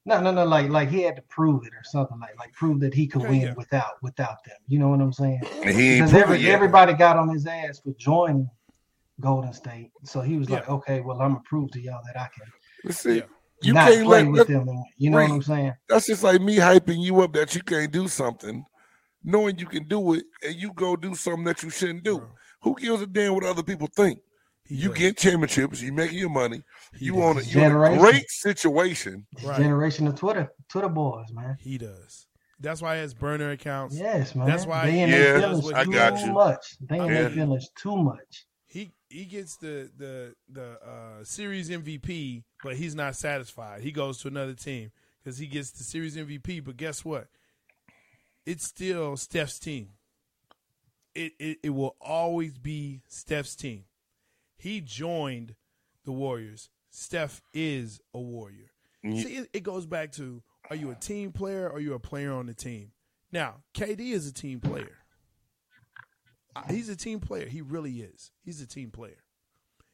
[0.06, 2.80] No, no, no, like like he had to prove it or something like like prove
[2.80, 3.54] that he could Okay, win yeah.
[3.54, 4.58] without without them.
[4.68, 5.42] You know what I'm saying?
[5.64, 8.50] He Because every, everybody got on his ass for joining
[9.20, 9.92] Golden State.
[10.04, 12.52] So he was like, okay, well, I'm gonna prove to y'all that I can
[12.84, 13.22] Let's see.
[13.62, 13.68] Yeah.
[13.68, 14.68] You not can't play let with that, them.
[14.70, 15.74] And, you know what I'm saying?
[15.88, 18.66] that's just like me hyping you up that you can't do something,
[19.24, 22.18] knowing you can do it, and you go do something that you shouldn't do.
[22.20, 22.28] Bro,
[22.64, 24.20] Who gives a damn what other people think?
[24.66, 24.98] he You does.
[24.98, 26.62] get championships, you making your money,
[27.00, 27.24] you does.
[27.24, 29.26] on a, you in a great situation.
[29.44, 29.58] Right.
[29.60, 31.58] Generation of Twitter, Twitter boys, man.
[31.60, 32.28] He does.
[32.60, 33.98] That's why he has burner accounts.
[33.98, 34.46] Yes, man.
[34.48, 36.24] That's why they he in Yeah, their feelings I too got does.
[36.26, 36.32] you.
[36.34, 36.76] much.
[36.90, 37.14] They in Yeah.
[37.22, 38.46] their feelings too much.
[39.12, 43.82] He gets the the the uh, series MVP, but he's not satisfied.
[43.82, 44.92] He goes to another team
[45.24, 46.64] because he gets the series MVP.
[46.64, 47.28] But guess what?
[48.46, 49.90] It's still Steph's team.
[51.14, 53.84] It, it it will always be Steph's team.
[54.58, 55.56] He joined
[56.06, 56.70] the Warriors.
[56.90, 58.72] Steph is a warrior.
[59.04, 61.94] Ye- See, it, it goes back to: Are you a team player or are you
[61.94, 62.92] a player on the team?
[63.32, 64.98] Now, KD is a team player.
[66.70, 67.48] He's a team player.
[67.48, 68.32] He really is.
[68.44, 69.24] He's a team player.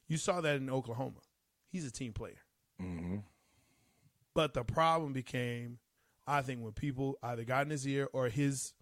[0.07, 1.19] You saw that in Oklahoma.
[1.69, 2.39] He's a team player.
[2.81, 3.23] Mhm.
[4.33, 5.79] But the problem became,
[6.25, 8.73] I think, when people either got in his ear or his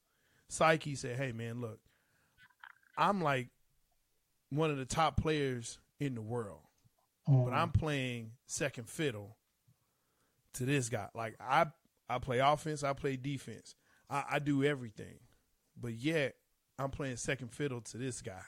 [0.49, 1.79] psyche said, "Hey, man, look,
[2.97, 3.49] I'm like
[4.49, 6.61] one of the top players in the world,
[7.27, 7.45] Mm.
[7.45, 9.37] but I'm playing second fiddle
[10.53, 11.09] to this guy.
[11.13, 11.65] Like I,
[12.07, 13.75] I play offense, I play defense,
[14.09, 15.19] I, I do everything,
[15.75, 16.35] but yet
[16.77, 18.41] I'm playing second fiddle to this guy,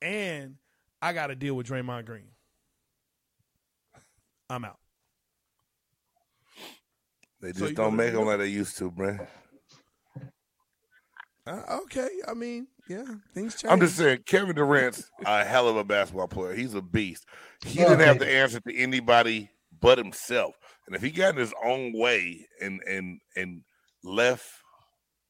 [0.00, 0.56] and
[1.02, 2.30] I got to deal with Draymond Green.
[4.50, 4.78] I'm out.
[7.40, 9.26] They just you don't make them like they used to, man.
[11.46, 13.72] Uh, okay, I mean, yeah, things change.
[13.72, 16.54] I'm just saying, Kevin Durant's a hell of a basketball player.
[16.54, 17.26] He's a beast.
[17.64, 17.90] He Okay.
[17.90, 20.56] didn't have to answer to anybody but himself.
[20.86, 23.62] And if he got in his own way and and and
[24.02, 24.46] left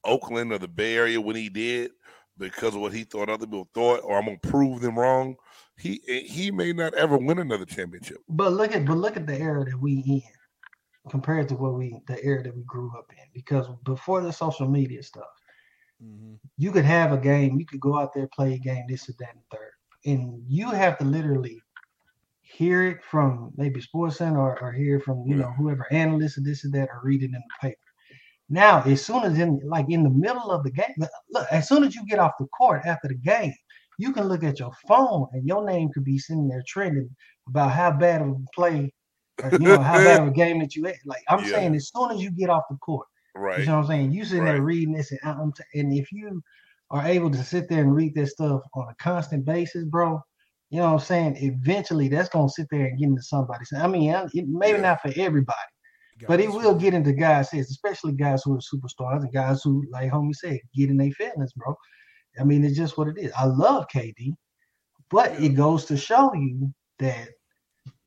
[0.08, 1.92] Oakland or the Bay Area when he did
[2.38, 5.36] because of what he thought other people thought, or I'm gonna prove them wrong,
[5.76, 8.18] he he may not ever win another championship.
[8.28, 10.22] But look at but look at the era that we in
[11.10, 13.24] compared to what we the era that we grew up in.
[13.34, 15.24] Because before the social media stuff,
[16.02, 16.34] mm-hmm.
[16.56, 19.14] you could have a game, you could go out there, play a game, this or
[19.18, 19.72] that and third.
[20.04, 21.60] And you have to literally
[22.40, 26.38] hear it from maybe Sports Center or, or hear it from, you know, whoever analyst
[26.38, 27.76] or this or that or read it in the paper.
[28.50, 30.94] Now, as soon as in like in the middle of the game,
[31.30, 33.54] look, as soon as you get off the court after the game,
[33.98, 37.10] you can look at your phone and your name could be sitting there trending
[37.48, 38.92] about how bad of a play,
[39.42, 40.96] or, you know, how bad of a game that you had.
[41.04, 41.44] Like I'm Yeah.
[41.44, 43.60] saying, as soon as you get off the court, Right.
[43.60, 44.12] you know what I'm saying?
[44.12, 46.42] You sitting there reading this, and, I'm t- and if you
[46.90, 50.20] are able to sit there and read this stuff on a constant basis, bro,
[50.70, 51.36] you know what I'm saying?
[51.38, 53.72] Eventually, that's gonna sit there and get into somebody's.
[53.76, 54.82] I mean, it, maybe Yeah.
[54.82, 55.58] not for everybody,
[56.26, 59.84] but it will get into guys' heads, especially guys who are superstars and guys who,
[59.90, 61.74] like homie said, get in their feelings, bro.
[62.40, 63.32] I mean, it's just what it is.
[63.36, 64.32] I love KD,
[65.10, 67.28] but it goes to show you that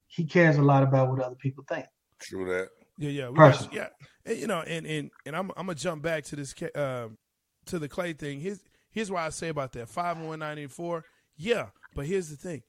[0.08, 1.86] he cares a lot about what other people think.
[2.20, 2.70] True that.
[2.98, 3.88] Yeah, yeah, we got, yeah.
[4.26, 7.18] And, you know, and and and I'm I'm gonna jump back to this ca- um
[7.68, 8.40] to the Klay thing.
[8.40, 11.04] Here's here's what I say about that five and one ninety four.
[11.36, 12.62] Yeah, but here's the thing: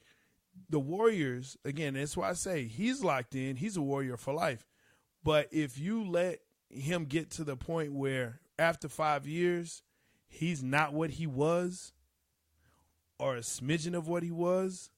[0.71, 1.95] the Warriors again.
[1.95, 3.57] That's why I say he's locked in.
[3.57, 4.65] He's a Warrior for life.
[5.25, 9.83] But if you let him get to the point where after five years
[10.29, 11.93] he's not what he was,
[13.19, 14.91] or a smidgen of what he was,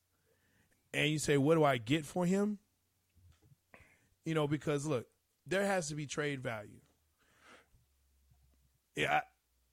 [0.94, 2.58] and you say, "What do I get for him?"
[4.24, 5.06] You know, because look,
[5.46, 6.80] there has to be trade value.
[8.96, 9.22] Yeah, I-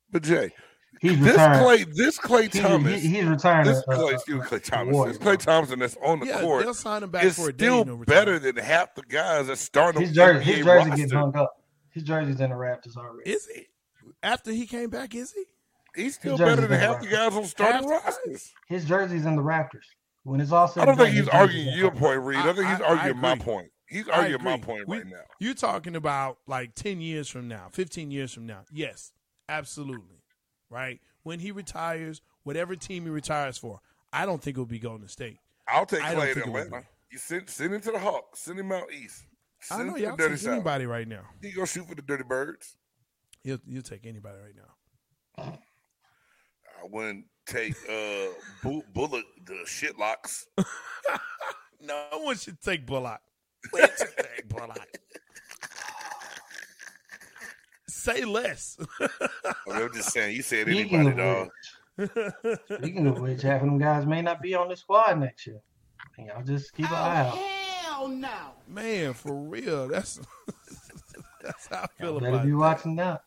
[0.09, 0.53] But Jay,
[0.99, 1.85] He's this retiring.
[1.87, 3.65] Klay, this Klay He- Thomas, he- he's retiring.
[3.67, 5.53] this uh, Klay, excuse me, Klay Thomas, Warriors, this Klay bro.
[5.53, 7.65] Thompson that's on the yeah, court they'll sign him back is for a day.
[7.65, 10.95] still no better than half the guys that starting His jersey, his jersey roster.
[10.95, 11.53] getting hung up.
[11.89, 13.29] His jersey's in the Raptors already.
[13.31, 13.65] Is he?
[14.21, 15.43] After he came back, is he?
[15.95, 18.51] He's still better than half the guys on starting rosters.
[18.67, 19.85] His jersey's in the Raptors.
[20.23, 22.37] When it's all said I don't think he's arguing your the point, Reed.
[22.37, 23.71] I think he's I- I arguing my point.
[23.87, 24.63] He's arguing my agree.
[24.65, 25.23] point We- right now.
[25.39, 28.65] You're talking about like 10 years from now, 15 years from now.
[28.71, 29.11] Yes,
[29.49, 30.20] absolutely.
[30.71, 30.99] Right?
[31.23, 33.79] When he retires, whatever team he retires for,
[34.11, 35.37] I don't think it'll be Golden State.
[35.67, 36.85] I'll take I don't Klay in think it would Atlanta.
[36.85, 36.87] be.
[37.11, 38.39] You send send him to the Hawks.
[38.39, 39.25] Send him out east.
[39.69, 40.53] I know y'all dirty take south.
[40.53, 41.21] anybody right now.
[41.41, 42.77] He go shoot for the dirty birds.
[43.43, 45.59] You'll, you'll take anybody right now.
[46.81, 48.27] I wouldn't take uh
[48.63, 50.47] Bu- Bullock the shit locks.
[51.83, 53.21] No one should take Bullock.
[53.73, 54.87] We should take Bullock.
[58.01, 58.77] Say less.
[58.99, 59.07] I
[59.67, 60.35] mean, I'm just saying.
[60.35, 61.49] You said Speaking anybody, of dog.
[61.97, 65.45] which, speaking of which, half of them guys may not be on the squad next
[65.45, 65.59] year.
[66.17, 67.33] And y'all just keep an eye out.
[67.35, 68.29] Oh, hell no.
[68.67, 69.87] Man, for real.
[69.87, 70.19] That's
[71.43, 72.57] that's how I feel Y'all better about be that.
[72.57, 73.21] watching out.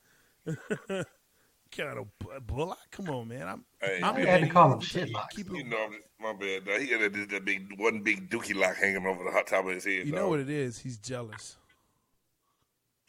[1.77, 2.79] Kind of Bu- Bullock.
[2.91, 3.47] Come on, man.
[3.49, 3.65] I'm.
[3.81, 5.37] Hey, I'm I had to call him shit locks.
[5.37, 5.89] Keep You it, know,
[6.21, 6.65] my bad.
[6.65, 6.81] Dog.
[6.81, 9.73] He got that, that big one big dookie lock hanging over the hot top of
[9.73, 10.07] his head.
[10.07, 10.79] you know what it is?
[10.81, 11.57] He's jealous.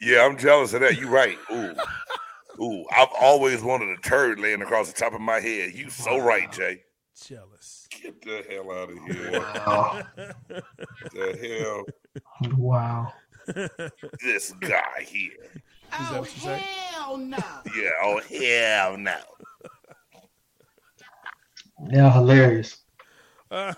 [0.00, 0.98] Yeah, I'm jealous of that.
[0.98, 1.38] You're right.
[1.52, 1.74] Ooh.
[2.62, 5.74] Ooh, I've always wanted a turd laying across the top of my head.
[5.74, 6.84] You so right, Jay.
[7.22, 7.86] Jealous.
[7.90, 9.40] Get the hell out of here.
[9.40, 10.02] Wow.
[11.12, 11.84] the hell
[12.56, 13.12] wow.
[14.22, 15.50] this guy here.
[16.00, 17.38] Is that what hell no.
[17.76, 17.90] Yeah.
[18.02, 19.16] Oh hell no.
[21.90, 22.78] Yeah, hilarious.
[23.50, 23.74] Man.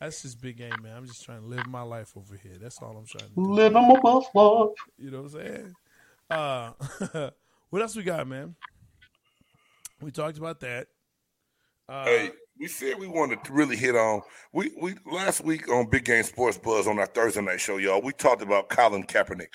[0.00, 0.96] That's just big game, man.
[0.96, 2.56] I'm just trying to live my life over here.
[2.60, 3.40] That's all I'm trying to do.
[3.40, 4.70] Living my best life.
[4.98, 5.74] You know what I'm saying?
[6.30, 7.30] Uh,
[7.70, 8.54] what else we got, man?
[10.00, 10.88] We talked about that.
[11.88, 14.22] Uh, Hey, we said we wanted to really hit on
[14.52, 18.02] we we last week on Big Game Sports Buzz on our Thursday night show, y'all.
[18.02, 19.48] We talked about Colin Kaepernick.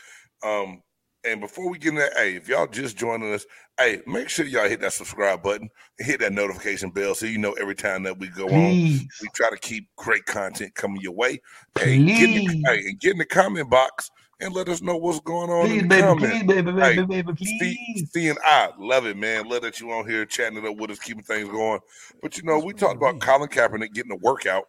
[0.44, 0.82] Um,
[1.24, 3.46] and before we get in that, hey, if y'all just joining us,
[3.78, 7.38] hey, make sure y'all hit that subscribe button and hit that notification bell so you
[7.38, 8.72] know every time that we go on.
[9.22, 11.42] We try to keep great content coming your way.
[11.78, 15.20] Hey, get in hey, and get in the comment box and let us know what's
[15.20, 16.28] going on Please, in the baby, comments.
[16.28, 18.10] please, baby, baby, Hey, baby, Steve, please.
[18.10, 19.48] Steve and I love it, man.
[19.48, 21.80] Love that you on here chatting it up with us, keeping things going.
[22.22, 24.66] But you know, we talked about Colin Kaepernick getting a workout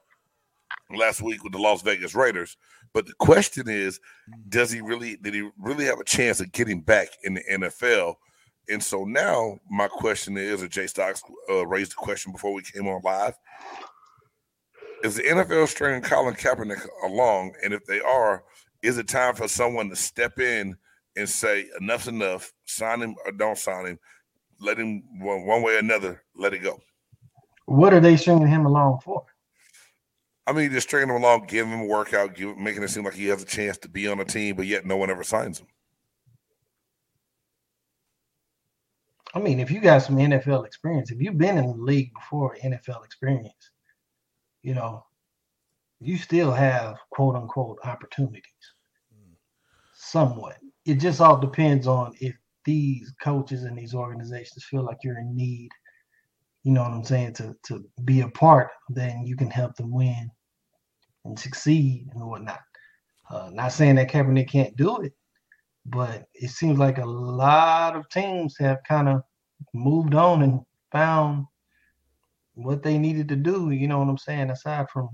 [0.90, 2.56] last week with the Las Vegas Raiders.
[2.92, 4.00] But the question is,
[4.48, 8.16] does he really did he really have a chance of getting back in the NFL?
[8.68, 12.62] And so now my question is, or Jay Stocks uh, raised the question before we
[12.62, 13.34] came on live.
[15.02, 17.54] Is the NFL stringing Colin Kaepernick along?
[17.64, 18.44] And if they are,
[18.82, 20.76] is it time for someone to step in
[21.16, 23.98] and say enough's enough, sign him or don't sign him,
[24.60, 26.80] let him one, one way or another, let it go.
[27.66, 29.24] What are they stringing him along for?
[30.46, 33.14] I mean, just stringing him along, giving him a workout, give, making it seem like
[33.14, 35.60] he has a chance to be on a team, but yet no one ever signs
[35.60, 35.66] him.
[39.34, 42.56] I mean, if you got some NFL experience, if you've been in the league before
[42.62, 43.70] NFL experience,
[44.62, 45.04] you know,
[46.00, 48.42] you still have quote unquote opportunities.
[49.94, 50.56] Somewhat.
[50.84, 55.34] It just all depends on if these coaches and these organizations feel like you're in
[55.34, 55.70] need,
[56.64, 59.90] you know what I'm saying, to to be a part, then you can help them
[59.90, 60.30] win
[61.24, 62.60] and succeed and whatnot.
[63.30, 65.12] Uh, not saying that Kaepernick can't do it,
[65.86, 69.22] but it seems like a lot of teams have kind of
[69.72, 71.46] moved on and found
[72.54, 73.70] what they needed to do.
[73.70, 74.50] You know what I'm saying?
[74.50, 75.08] Aside from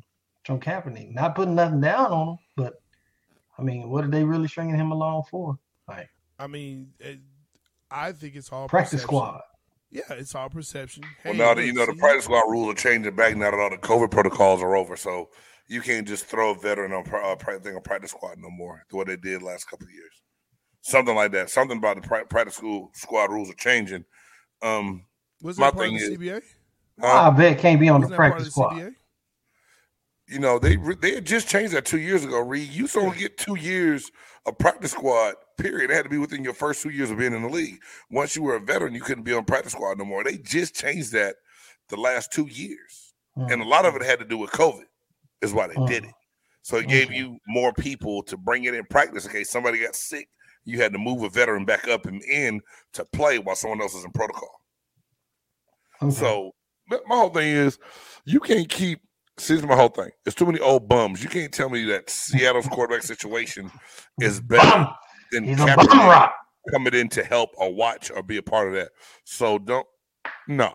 [0.45, 2.75] from Kaepernick, not putting nothing down on him, but
[3.59, 5.59] I mean, what are they really stringing him along for?
[5.87, 7.21] Like I mean, it,
[7.91, 9.07] I think it's all practice perception.
[9.07, 9.41] squad.
[9.90, 11.05] Yeah, it's all perception.
[11.24, 13.70] Well, now that you know the practice squad rules are changing back now that all
[13.70, 15.31] the COVID protocols are over, so
[15.66, 18.83] you can't just throw a veteran on pra- uh, thing on practice squad no more.
[18.90, 20.22] The way they did last couple of years,
[20.83, 21.48] something like that.
[21.51, 24.05] Something about the practice school squad rules are changing.
[24.62, 25.07] Um,
[25.42, 26.42] Was my that part of thing the is- CBA?
[27.03, 28.72] uh, I bet can't be on the Wasn't that part of practice the squad.
[28.74, 28.94] CBA?
[30.31, 32.40] you know they they had just changed that two years ago.
[32.40, 34.11] Reed, you used to only get two years
[34.44, 35.35] of practice squad.
[35.59, 35.90] Period.
[35.90, 37.79] It had to be within your first two years of being in the league.
[38.11, 40.23] Once you were a veteran, you couldn't be on practice squad no more.
[40.25, 41.37] They just changed that
[41.88, 43.05] the last two years.
[43.37, 43.53] Mm.
[43.53, 44.83] and a lot of it had to do with COVID,
[45.42, 45.87] is why they Mm.
[45.87, 46.14] did it.
[46.62, 49.94] So it gave you more people to bring it in practice in case somebody got
[49.94, 50.29] sick.
[50.64, 52.61] You had to move a veteran back up and in
[52.94, 54.51] to play while someone else is in protocol.
[56.03, 56.14] Okay.
[56.14, 56.53] So
[56.88, 57.79] my whole thing is,
[58.25, 59.01] you can't keep.
[59.38, 60.11] Is my whole thing.
[60.25, 61.23] There's too many old bums.
[61.23, 63.71] You can't tell me that Seattle's quarterback situation
[64.21, 64.88] is better
[65.33, 65.45] Bum.
[65.45, 66.35] than He's a Kaepernick bum rock.
[66.71, 68.91] coming in to help or watch or be a part of that.
[69.25, 69.87] So don't
[70.47, 70.75] no.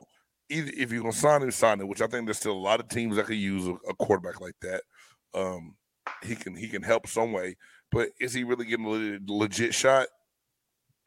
[0.49, 2.79] Either if you're gonna sign him, sign him, which I think there's still a lot
[2.79, 4.83] of teams that could use a, a quarterback like that.
[5.33, 5.75] Um,
[6.21, 7.55] he can he can help some way,
[7.91, 10.07] but is he really getting a legit shot?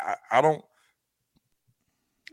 [0.01, 0.65] I, I don't.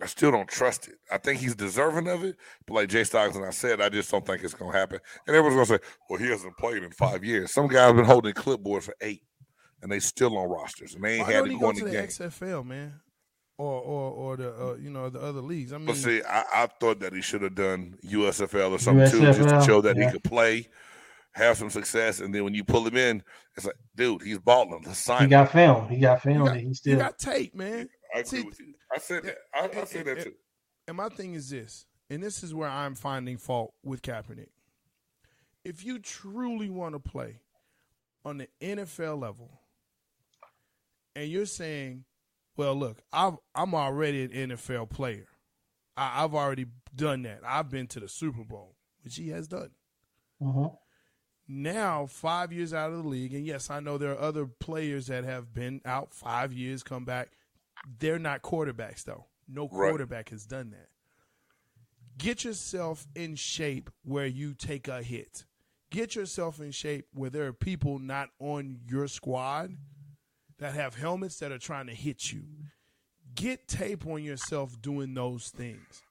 [0.02, 0.96] I still don't trust it.
[1.12, 4.10] I think he's deserving of it, but like Jay Stocks and I said, I just
[4.10, 5.00] don't think it's gonna happen.
[5.28, 8.34] And everyone's gonna say, "Well, he hasn't played in five years." Some guy's been holding
[8.34, 9.22] clipboard for eight,
[9.84, 11.70] and they still on rosters, and they ain't Why had don't to he go go
[11.72, 12.08] in to the the game.
[12.08, 13.02] XFL, man?
[13.60, 15.74] Or or or the uh, you know the other leagues.
[15.74, 19.10] I mean, But see, I, I thought that he should have done USFL or something
[19.12, 20.08] too, just to show that yeah.
[20.08, 20.68] he could play,
[21.34, 23.24] have some success, and then when you pull him in,
[23.56, 24.82] it's like, dude, he's balling.
[24.86, 25.30] Let's sign He him.
[25.30, 25.88] got film.
[25.90, 26.98] He got film you got, he you still.
[26.98, 27.90] got tape, man.
[28.16, 28.74] I agree see, with you.
[28.94, 29.38] I said that.
[29.54, 30.34] I, I said that too.
[30.88, 34.50] And my thing is this, and this is where I'm finding fault with Kaepernick.
[35.64, 37.42] If you truly want to play
[38.26, 39.62] on the NFL level,
[41.16, 42.06] and you're saying,
[42.58, 45.28] "Well, look, I've, I'm already an NFL player.
[45.98, 47.42] I, I've already done that.
[47.46, 49.72] I've been to the Super Bowl, which he has done."
[50.42, 50.76] Mhm.
[51.48, 55.08] now five years out of the league, and yes, I know there are other players
[55.08, 57.32] that have been out five years, come back.
[58.00, 59.26] They're not quarterbacks though.
[59.48, 59.90] No Right.
[59.90, 60.90] quarterback has done that.
[62.18, 65.46] Get yourself in shape where you take a hit.
[65.90, 69.76] Get yourself in shape where there are people not on your squad
[70.64, 72.44] that have helmets that are trying to hit you.
[73.36, 76.02] Get tape on yourself doing those things.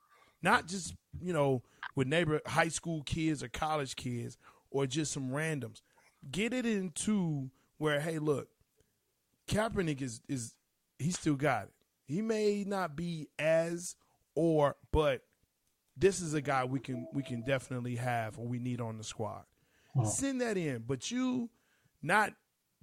[0.43, 1.63] Not just, you know,
[1.95, 4.37] with neighbor high school kids or college kids
[4.71, 5.81] or just some randoms.
[6.31, 8.49] Get it into where, hey, look,
[9.49, 10.55] Kaepernick is is
[10.99, 11.73] he still got it.
[12.05, 13.97] He may not be as
[14.35, 15.23] or, but
[15.97, 19.05] this is a guy we can we can definitely have or we need on the
[19.05, 19.45] squad.
[19.97, 20.07] Mhm.
[20.07, 21.49] Send that in, but you
[22.03, 22.35] not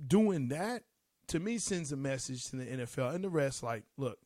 [0.08, 0.84] doing that
[1.30, 3.64] to me sends a message to the NFL and the rest.
[3.64, 4.18] Like, look,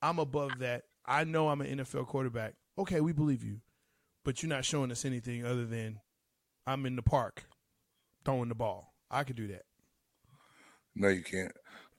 [0.00, 0.84] I'm above that.
[1.04, 2.54] I know I'm an NFL quarterback.
[2.78, 3.60] Okay, we believe you,
[4.24, 6.00] but you're not showing us anything other than
[6.66, 7.44] I'm in the park
[8.24, 8.94] throwing the ball.
[9.10, 9.64] I could do that.
[10.94, 11.52] No, you can't.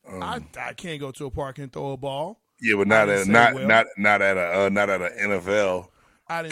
[0.08, 2.42] Um, I I can't go to a park and throw a ball.
[2.62, 3.68] yeah, but not at not well.
[3.68, 5.88] not not at a uh, not at an NFL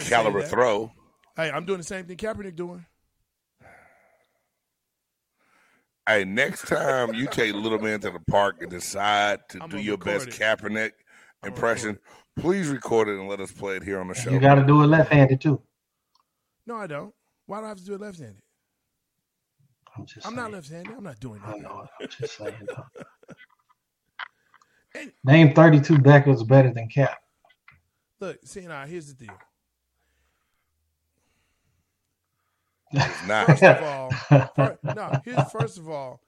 [0.00, 0.92] caliber throw.
[1.36, 2.84] Hey, I'm doing the same thing Kaepernick doing.
[6.08, 9.78] Hey, next time you take little man to the park and decide to I'm do
[9.78, 10.34] your best it.
[10.34, 10.90] Kaepernick
[11.44, 11.98] I'm gonna impression,
[12.36, 14.30] please record it and let us play it here on the show.
[14.30, 15.60] You got to do it left-handed too.
[16.66, 17.14] No, I don't.
[17.46, 18.42] Why do I have to do it left-handed?
[19.96, 20.26] I'm just.
[20.26, 20.36] I'm saying.
[20.42, 20.92] not left-handed.
[20.96, 21.60] I'm not doing I that.
[21.62, 21.86] know.
[22.00, 22.54] I'm just saying.
[24.94, 27.18] And- Name 32 backwards better than Cap.
[28.20, 29.34] Look, see now, here's the deal.
[32.92, 33.46] It's not.
[33.46, 34.10] First of all,
[34.56, 36.20] fir- no, here's first of all,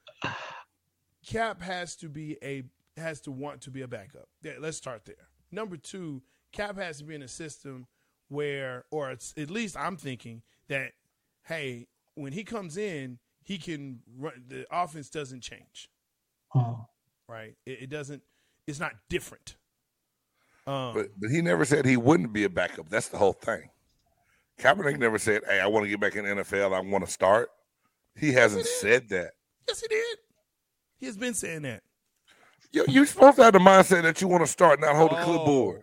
[1.26, 2.62] Cap has to be a
[2.96, 4.28] has to want to be a backup.
[4.42, 5.28] Yeah, let's start there.
[5.50, 7.86] Number two, Cap has to be in a system
[8.28, 10.92] where, or it's, at least I'm thinking that,
[11.44, 14.44] hey, when he comes in, he can run.
[14.48, 15.88] The offense doesn't change,
[16.50, 16.82] Hmm.
[17.28, 17.54] right?
[17.66, 18.22] It, it doesn't.
[18.66, 19.56] It's not different.
[20.66, 22.88] Um, But but he never said he wouldn't be a backup.
[22.88, 23.68] That's the whole thing.
[24.58, 26.74] Kaepernick never said, "Hey, I want to get back in the NFL.
[26.74, 27.50] I want to start."
[28.16, 29.32] He hasn't said that.
[29.68, 30.18] yes, he did.
[31.00, 31.82] He has been saying that.
[32.72, 35.20] You, you're supposed to have the mindset that you want to start, not hold a
[35.20, 35.24] Oh.
[35.24, 35.82] clipboard.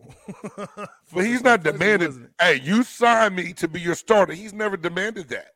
[1.14, 4.32] But he's not First he demanding, hey, you sign me to be your starter.
[4.34, 5.48] He's never demanded that.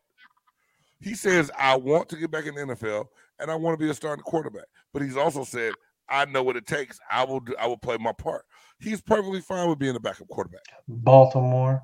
[0.99, 3.05] He says, I want to get back in the NFL
[3.39, 4.65] and I want to be a starting quarterback.
[4.91, 5.73] But he's also said,
[6.09, 6.99] I know what it takes.
[7.09, 8.45] I will do, I will play my part.
[8.79, 10.63] He's perfectly fine with being a backup quarterback.
[10.89, 11.83] Baltimore,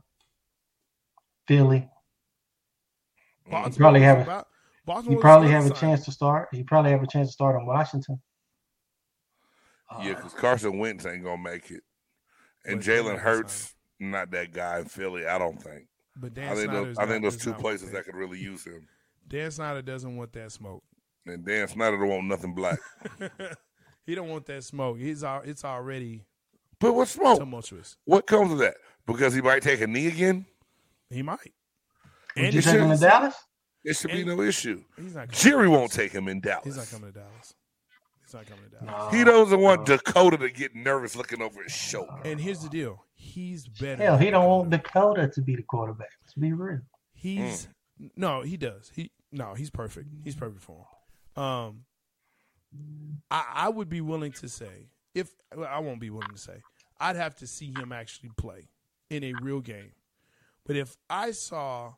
[1.52, 1.90] Philly.
[3.50, 4.46] Baltimore probably have a-
[4.86, 6.48] Baltimore You probably have a to chance to start.
[6.54, 8.22] You probably have a chance to start in Washington.
[10.02, 11.84] Yeah, uh, because Carson Wentz ain't gonna make it.
[12.66, 15.88] And Jalen not gonna Hurts, not that guy in Philly, I don't think.
[16.16, 17.98] But Dan I think Snyder's those, I think those two places that.
[17.98, 18.88] that could really use him.
[19.28, 20.84] Dan Snyder doesn't want that smoke.
[21.26, 22.80] And Dan Snyder don't want nothing black.
[24.06, 24.98] he don't want that smoke.
[25.00, 26.24] He's all, it's already
[26.80, 27.40] But what smoke?
[27.40, 27.98] tumultuous.
[28.06, 28.76] What comes of that?
[29.06, 30.46] Because he might take a knee again?
[31.12, 31.40] He might.
[32.36, 33.36] Would And you he take him to Dallas?
[33.84, 34.84] It should be And- no issue.
[34.98, 35.30] He's not.
[35.32, 36.64] Jerry won't take him in Dallas.
[36.66, 37.54] He's not coming to Dallas.
[38.24, 39.14] He's not coming to Dallas.
[39.14, 39.18] No.
[39.18, 39.98] He doesn't want No.
[39.98, 42.22] Dakota to get nervous looking over his shoulder.
[42.24, 43.04] And here's the deal.
[43.16, 44.02] He's better.
[44.04, 45.22] Hell, he don't want Dakota.
[45.22, 46.10] Dakota to be the quarterback.
[46.22, 46.82] Let's be real.
[47.14, 47.68] He's
[48.16, 48.92] no, he does.
[48.96, 50.08] He no, he's perfect.
[50.24, 50.88] He's perfect for
[51.36, 51.44] him.
[51.44, 51.86] Um,
[53.30, 56.62] I I would be willing to say if I won't be willing to say
[57.00, 58.70] I'd have to see him actually play
[59.10, 59.92] in a real game.
[60.66, 61.94] But if I saw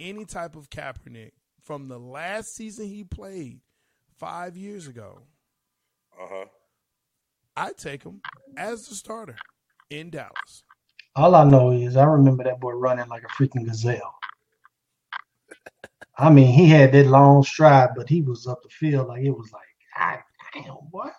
[0.00, 3.60] any type of Kaepernick from the last season he played
[4.16, 5.22] five years ago,
[6.20, 6.44] Uh huh.
[7.56, 8.20] I'd take him
[8.56, 9.36] as the starter
[9.90, 10.64] in Dallas.
[11.16, 14.14] All I know is I remember that boy running like a freaking gazelle.
[16.16, 19.30] I mean, he had that long stride, but he was up the field like it
[19.30, 19.62] was like,
[19.96, 20.18] God
[20.54, 21.12] damn, what?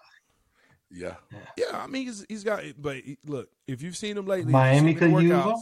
[0.90, 1.16] Yeah.
[1.58, 2.64] Yeah, I mean he's he's got.
[2.78, 5.54] But look, if you've seen him lately, Miami seen him could use him.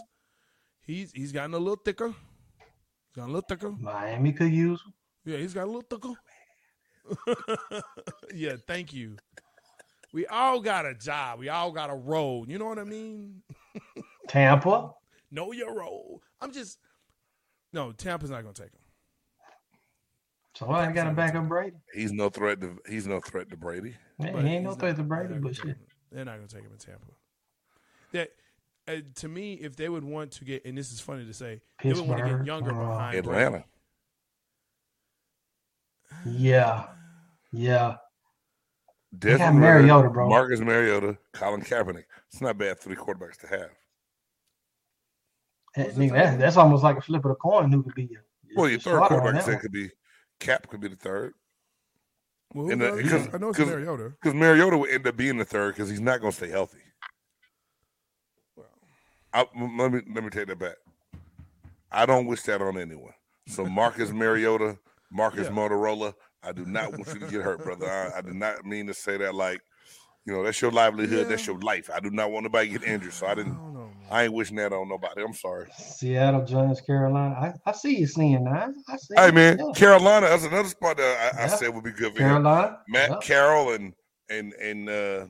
[0.83, 2.07] He's he's gotten a little thicker.
[2.09, 3.71] He's gotten a little thicker.
[3.71, 4.93] Miami could use him.
[5.25, 6.13] Yeah, he's got a little thicker.
[8.33, 9.17] yeah, thank you.
[10.13, 11.39] We all got a job.
[11.39, 12.45] We all got a role.
[12.47, 13.41] You know what I mean?
[14.27, 14.91] Tampa.
[15.31, 16.21] Know your role.
[16.41, 16.77] I'm just
[17.71, 17.91] no.
[17.91, 18.79] Tampa's not gonna take him.
[20.55, 21.77] So I got to back up Brady.
[21.95, 23.95] He's no threat to he's no threat to Brady.
[24.19, 25.77] Yeah, he ain't no threat not- to Brady, they're not but gonna take shit.
[25.77, 25.87] him.
[26.11, 27.05] They're not gonna take him in Tampa.
[28.11, 28.29] That
[28.87, 31.61] uh, to me, if they would want to get, and this is funny to say,
[31.83, 33.63] they would want to get younger uh, behind Atlanta.
[36.23, 36.37] Brady.
[36.39, 36.85] Yeah.
[37.51, 37.95] Yeah.
[39.11, 40.29] They got Desmond Mariota, Ridder, bro.
[40.29, 42.05] Marcus Mariota, Colin Kaepernick.
[42.31, 43.69] It's not bad three quarterbacks to have.
[45.75, 47.95] That, Who's the nigga, third that's, almost like a flip of the coin who could
[47.95, 48.23] be your,
[48.55, 49.89] Well, your third quarterback that could be
[50.39, 51.33] Cap could be the third.
[52.53, 53.03] Well, who And the- knows?
[53.03, 54.13] because- I know it's because- Mariota.
[54.21, 56.79] Because Mariota would end up being the third because he's not going to stay healthy.
[59.33, 60.75] Well, I, m- let me let me take that back.
[61.91, 63.13] I don't wish that on anyone.
[63.47, 64.77] So Marcus Mariota,
[65.11, 65.53] Marcus Yeah.
[65.53, 66.13] Motorola,
[66.43, 67.87] I do not want you to get hurt, brother.
[67.89, 69.61] I, I did not mean to say that like,
[70.25, 71.89] you know, that's your livelihood, that's your life.
[71.93, 73.53] I do not want nobody to get injured, so I I didn't.
[73.53, 73.89] don't know.
[74.11, 75.23] I ain't wishing that on nobody.
[75.23, 75.67] I'm sorry.
[75.77, 77.35] Seattle, Giants, Carolina.
[77.35, 78.69] I, I see you seeing that.
[78.87, 79.15] I see.
[79.15, 79.73] Hey man, Yeah.
[79.73, 82.29] Carolina, that's another spot that I, I said would be good for him.
[82.29, 82.79] Carolina.
[82.87, 83.19] Matt Yeah.
[83.21, 83.93] Corral and
[84.29, 85.25] and and uh,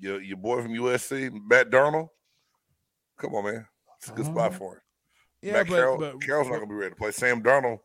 [0.00, 2.08] your your boy from USC, Matt Darnold.
[3.18, 3.66] Come on, man.
[3.98, 4.58] It's a good spot Mhm.
[4.58, 4.80] for him.
[5.42, 7.10] Yeah, Matt but, Corral, but Corral's not gonna be ready to play.
[7.12, 7.80] Sam Darnold.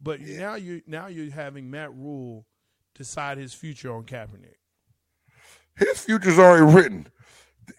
[0.00, 0.38] but Yeah.
[0.38, 2.46] now you now you're having Matt Rhule
[2.94, 4.56] decide his future on Kaepernick.
[5.76, 7.08] His future's already written.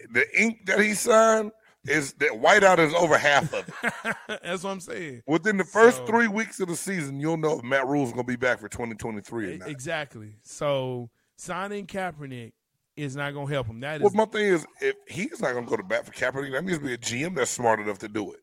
[0.10, 1.52] The- ink that he signed
[1.88, 4.16] is that whiteout is over half of it.
[4.44, 5.22] That's what I'm saying.
[5.28, 8.24] Within the first So- three weeks of the season, you'll know if Matt Rhule's gonna
[8.24, 9.70] be back for 2023 or not.
[9.70, 10.36] Exactly.
[10.42, 12.54] So signing Kaepernick
[12.96, 13.80] is not going to help him.
[13.82, 16.52] That is Well, my thing is, if he's not gonna go to bat for Kaepernick,
[16.54, 18.40] that needs to be a GM that's smart enough to do it.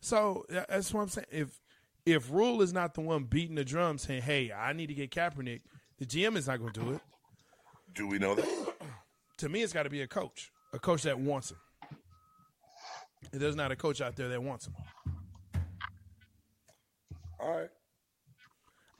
[0.00, 0.44] so.
[0.48, 1.26] That's what I'm saying.
[1.30, 1.60] If
[2.06, 5.10] if Rhule is not the one beating the drum saying, "Hey, I need to get
[5.10, 5.60] Kaepernick,"
[5.98, 7.00] the GM is not going to do it.
[7.94, 8.74] Do we know that?
[9.38, 11.58] To me, it's got to be a coach, a coach that wants him.
[13.32, 14.74] And There's not a coach out there that wants him.
[17.40, 17.68] All right.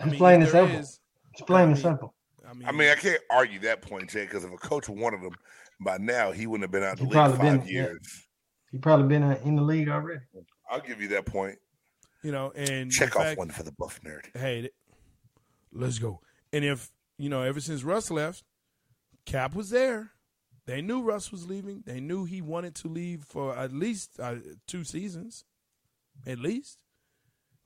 [0.01, 0.81] I It's mean, plain if and there simple.
[0.81, 1.01] is-
[1.33, 2.15] It's plain I and simple.
[2.49, 5.21] I mean, I mean, I can't argue that point, Jay, because if a coach wanted
[5.21, 5.35] him
[5.81, 7.73] by now, he wouldn't have been out the league probably five been- yeah.
[7.83, 8.25] years.
[8.71, 10.21] He probably been uh, in the league already.
[10.71, 11.59] I'll give you that point.
[12.23, 14.27] you know, and Check off fact- one for the buff nerd.
[14.37, 14.73] hey, th-
[15.73, 16.21] let's go.
[16.53, 18.45] And if you know, ever since Russ left,
[19.27, 20.11] Cap was there.
[20.67, 21.83] They knew Russ was leaving.
[21.87, 24.37] They knew he wanted to leave for at least uh,
[24.67, 25.45] two seasons,
[26.27, 26.79] at least.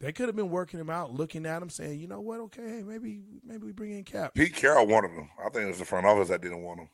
[0.03, 2.41] They could have been working him out, looking at him, saying, "You know what?
[2.41, 5.31] Okay, hey, maybe maybe we bring in Cap." Pete Carroll wanted him.
[5.39, 6.89] I think it was the front office that didn't want him.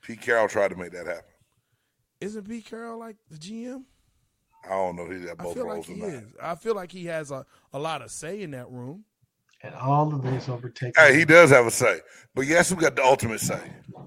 [0.00, 1.30] Pete Carroll tried to make that happen.
[2.22, 3.84] Isn't Pete Carroll like the GM?
[4.64, 6.34] I don't know if he got I both feel like roles he is.
[6.40, 9.04] I feel like he has a, a lot of say in that room.
[9.62, 10.94] And all of this overtaken.
[10.96, 12.00] Hey, he does have a say.
[12.34, 13.60] But yes, who got the ultimate say?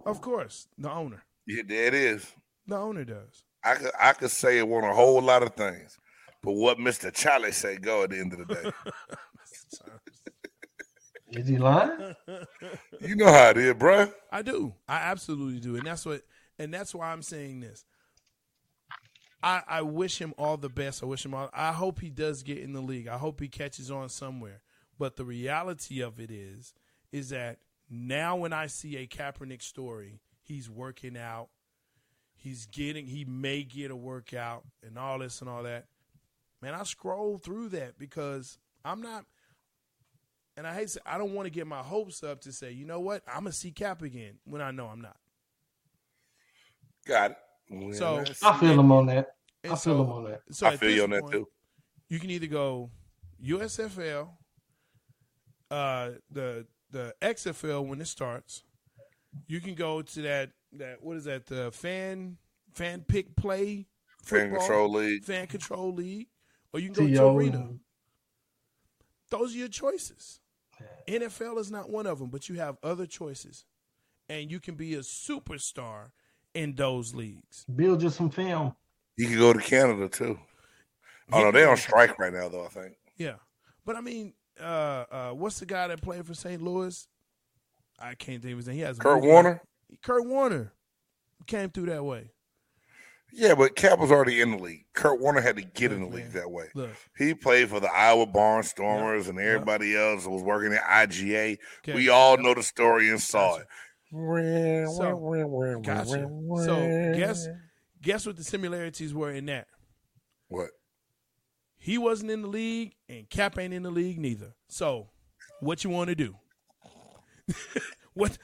[0.05, 1.23] Of course, the owner.
[1.45, 2.31] Yeah, there it is.
[2.65, 3.43] The owner does.
[3.63, 5.99] I could I could say it on a whole lot of things.
[6.45, 7.11] But what Mr.
[7.11, 8.71] Charlie say go at the end of the day.
[11.39, 12.15] Is he lying?
[13.01, 14.07] you know how it is, bro.
[14.31, 14.75] I do.
[14.87, 16.21] I absolutely do, and that's what,
[16.59, 17.83] and that's why I'm saying this.
[19.41, 21.01] I I wish him all the best.
[21.01, 21.49] I wish him all.
[21.51, 23.07] I hope he does get in the league.
[23.07, 24.61] I hope he catches on somewhere.
[24.99, 26.75] But the reality of it is,
[27.11, 27.57] is that
[27.89, 31.49] now when I see a Kaepernick story, he's working out.
[32.35, 33.07] He's getting.
[33.07, 35.87] He may get a workout and all this and all that.
[36.66, 39.24] Man, I scroll through that because I'm not.
[40.57, 42.72] And I hate to say, I don't want to get my hopes up to say,
[42.72, 45.18] you know what, I'm gonna see Cap again when I know I'm not.
[47.05, 47.38] Got it.
[47.70, 49.36] When So- I feel him on that.
[49.63, 50.41] I feel so- him on that.
[50.51, 51.47] So I feel you on that point, too.
[52.09, 52.89] You can either go
[53.43, 54.36] USFL,
[55.70, 58.63] uh, the the XFL when it starts.
[59.47, 62.38] You can go to that that what is that the fan
[62.74, 63.86] fan pick play
[64.24, 65.24] Fan football, control league.
[65.26, 66.28] fan control league,
[66.76, 67.38] or you can go to T.O.
[67.38, 67.69] arena.
[69.30, 70.41] Those are your choices.
[71.07, 73.63] NFL is not one of them, but you have other choices,
[74.28, 76.11] and you can be a superstar
[76.53, 77.65] in those leagues.
[77.73, 78.76] Build you some film.
[79.15, 80.38] You can go to Canada too.
[81.32, 82.95] Oh no, they on strike right now though, I think.
[83.15, 83.36] Yeah,
[83.86, 86.61] but I mean, uh, uh, what's the guy that played for St.
[86.61, 87.07] Louis?
[87.97, 88.76] I can't think of his name.
[88.76, 89.23] He has a Kurt.
[89.23, 89.61] Warner?
[90.03, 90.73] Kurt Warner
[91.47, 92.32] came through that way.
[93.38, 94.86] Yeah, but Cap was already in the league.
[94.93, 96.67] Kurt Warner had to get in the Look, league that way.
[96.73, 99.45] Look, He played for the Iowa Barnstormers and Yep.
[99.47, 101.57] everybody else was working at IGA.
[101.79, 101.93] okay.
[101.93, 103.61] We all know the story and saw Gotcha.
[103.61, 103.67] it.
[104.95, 105.17] So,
[105.81, 106.27] gotcha.
[106.63, 107.47] So guess
[108.01, 109.67] guess what the similarities were in that.
[110.47, 110.69] What?
[111.77, 114.53] He wasn't in the league, and Cap ain't in the league neither.
[114.69, 115.09] So,
[115.59, 116.38] what you want to do?
[118.13, 118.38] what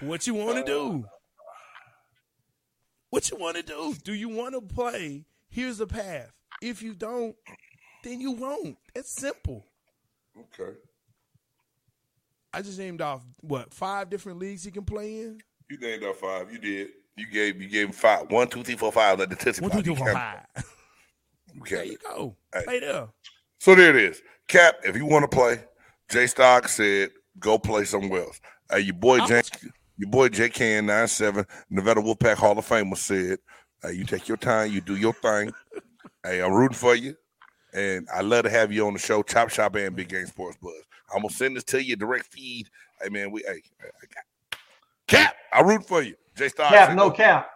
[0.00, 1.04] what you want to do?
[3.10, 3.94] What you want to do?
[4.04, 5.24] Do you want to play?
[5.48, 6.30] Here's the path.
[6.60, 7.34] If you don't,
[8.04, 8.76] then you won't.
[8.94, 9.64] It's simple.
[10.38, 10.72] Okay.
[12.52, 15.40] I just named off what five different leagues he can play in.
[15.70, 16.52] You named off five.
[16.52, 16.88] You did.
[17.16, 18.30] You gave you gave him five.
[18.30, 19.18] One, two, three, four, five.
[19.18, 20.40] Let the Tootsie One, two, three, four, count-
[21.68, 22.36] There you go.
[22.54, 22.64] Hey.
[22.64, 23.08] Play there.
[23.58, 24.22] So there it is.
[24.46, 25.58] Cap, if you want to play,
[26.10, 28.40] Jay Stock said go play somewhere else.
[28.72, 29.50] Uh, your boy was-
[29.98, 33.38] your boy JKN 97, Nevada Wolfpack Hall of Famer said,
[33.84, 35.52] uh, you take your time, you do your thing.
[36.24, 37.16] hey, I'm rooting for you.
[37.74, 40.56] And I love to have you on the show, Chop Shop and Big Game Sports
[40.62, 40.72] Buzz.
[41.14, 42.68] I'm gonna send this to you direct feed.
[43.02, 44.60] Hey man, we hey, I got
[45.06, 46.14] Cap, I root for you.
[46.36, 47.50] Jay Stock Cap, no go- cap.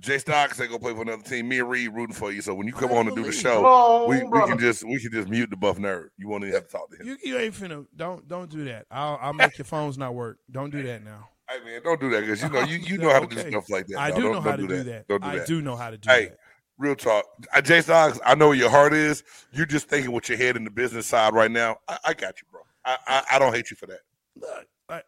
[0.00, 1.48] Jay Stock said go play for another team.
[1.48, 2.42] Me and Reed rooting for you.
[2.42, 4.98] So when you come on to do the show, on, we, we can just we
[4.98, 6.08] can just mute the buff nerd.
[6.16, 7.06] You won't even have to talk to him.
[7.06, 7.86] You, you ain't finna.
[7.94, 8.86] Don't don't do that.
[8.90, 10.38] I'll I'll make your phones not work.
[10.50, 11.28] Don't do that now.
[11.48, 13.68] Hey man, don't do that because you know you, you know how to do stuff
[13.70, 13.98] like that.
[13.98, 15.08] I No, do don't- know how to do that.
[15.08, 15.46] Don't do I that.
[15.46, 16.18] do know how to do that.
[16.18, 16.38] Hey, that.
[16.78, 17.24] Real talk,
[17.54, 18.18] uh, Jay Stocks.
[18.24, 19.22] I know where your heart is.
[19.52, 21.76] You're just thinking with your head in the business side right now.
[21.86, 22.62] I, I got you, bro.
[22.84, 24.00] I, I I don't hate you for that.
[24.34, 25.02] Look, I,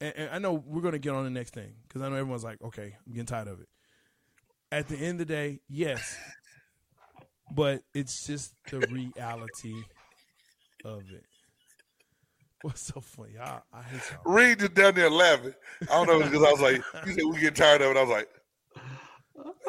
[0.00, 2.16] and, and I know we're going to get on the next thing because I know
[2.16, 3.68] everyone's like, okay, I'm getting tired of it.
[4.70, 6.14] At the end of the day, yes,
[7.54, 9.74] but it's just the reality
[10.84, 11.24] of it.
[12.62, 13.38] What's so funny?
[13.40, 14.32] I, I hate y'all.
[14.32, 15.54] Reed just down there laughing.
[15.82, 17.96] I don't know because I was like, you said we get tired of it.
[17.96, 18.28] I was like,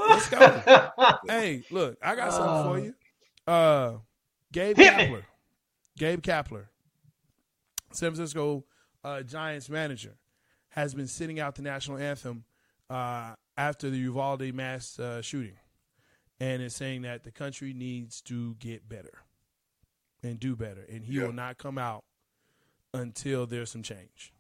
[0.10, 1.16] Let's go.
[1.28, 2.94] hey, look, I got something for you.
[3.46, 3.98] Uh,
[4.52, 5.24] Gabe Kapler.
[5.98, 6.66] Gabe Kapler,
[7.92, 8.64] San Francisco
[9.04, 10.16] uh, Giants manager,
[10.70, 12.46] has been sitting out the national anthem
[12.90, 15.58] uh, after the Uvalde mass uh, shooting,
[16.40, 19.20] and is saying that the country needs to get better
[20.24, 21.26] and do better, and he Yeah.
[21.26, 22.04] will not come out
[22.94, 24.34] until there's some change.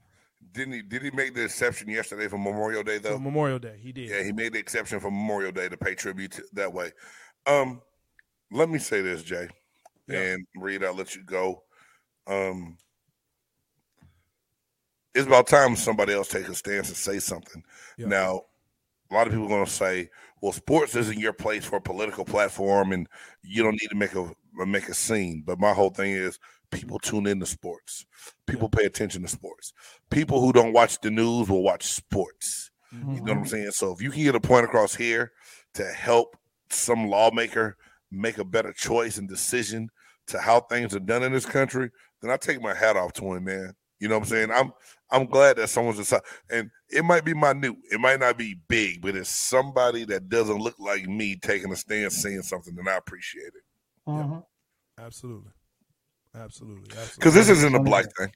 [0.51, 0.81] didn't he?
[0.81, 3.13] Did he make the exception yesterday for Memorial Day though?
[3.13, 4.09] For Memorial Day, he did.
[4.09, 6.91] Yeah, he made the exception for Memorial Day to pay tribute to, that way.
[7.45, 7.81] Um,
[8.51, 9.47] let me say this, Jay,
[10.07, 10.19] Yeah.
[10.19, 11.63] and Reed, I'll let you go.
[12.27, 12.77] Um,
[15.13, 17.63] it's about time somebody else take a stance and say something.
[17.97, 18.07] Yeah.
[18.07, 18.41] Now,
[19.11, 20.09] a lot of people are going to say,
[20.41, 23.07] "Well, sports isn't your place for a political platform, and
[23.43, 24.31] you don't need to make a
[24.65, 26.39] make a scene." But my whole thing is,
[26.71, 28.05] people tune into sports.
[28.45, 29.73] People pay attention to sports.
[30.09, 32.71] People who don't watch the news will watch sports.
[32.91, 33.39] You know what mm-hmm.
[33.39, 33.71] I'm saying?
[33.71, 35.31] So if you can get a point across here
[35.75, 36.35] to help
[36.71, 37.77] some lawmaker
[38.11, 39.89] make a better choice and decision
[40.27, 43.33] to how things are done in this country, then I take my hat off to
[43.33, 43.75] him, man.
[43.99, 44.51] You know what I'm saying?
[44.51, 44.71] I'm
[45.12, 49.01] I'm glad that someone's decided, and it might be minute, it might not be big,
[49.01, 52.97] but it's somebody that doesn't look like me taking a stand, saying something, and I
[52.97, 53.64] appreciate it
[54.07, 54.45] Mhm.
[54.99, 55.51] Absolutely,
[56.36, 57.14] absolutely, absolutely.
[57.18, 58.32] because this isn't a black thing.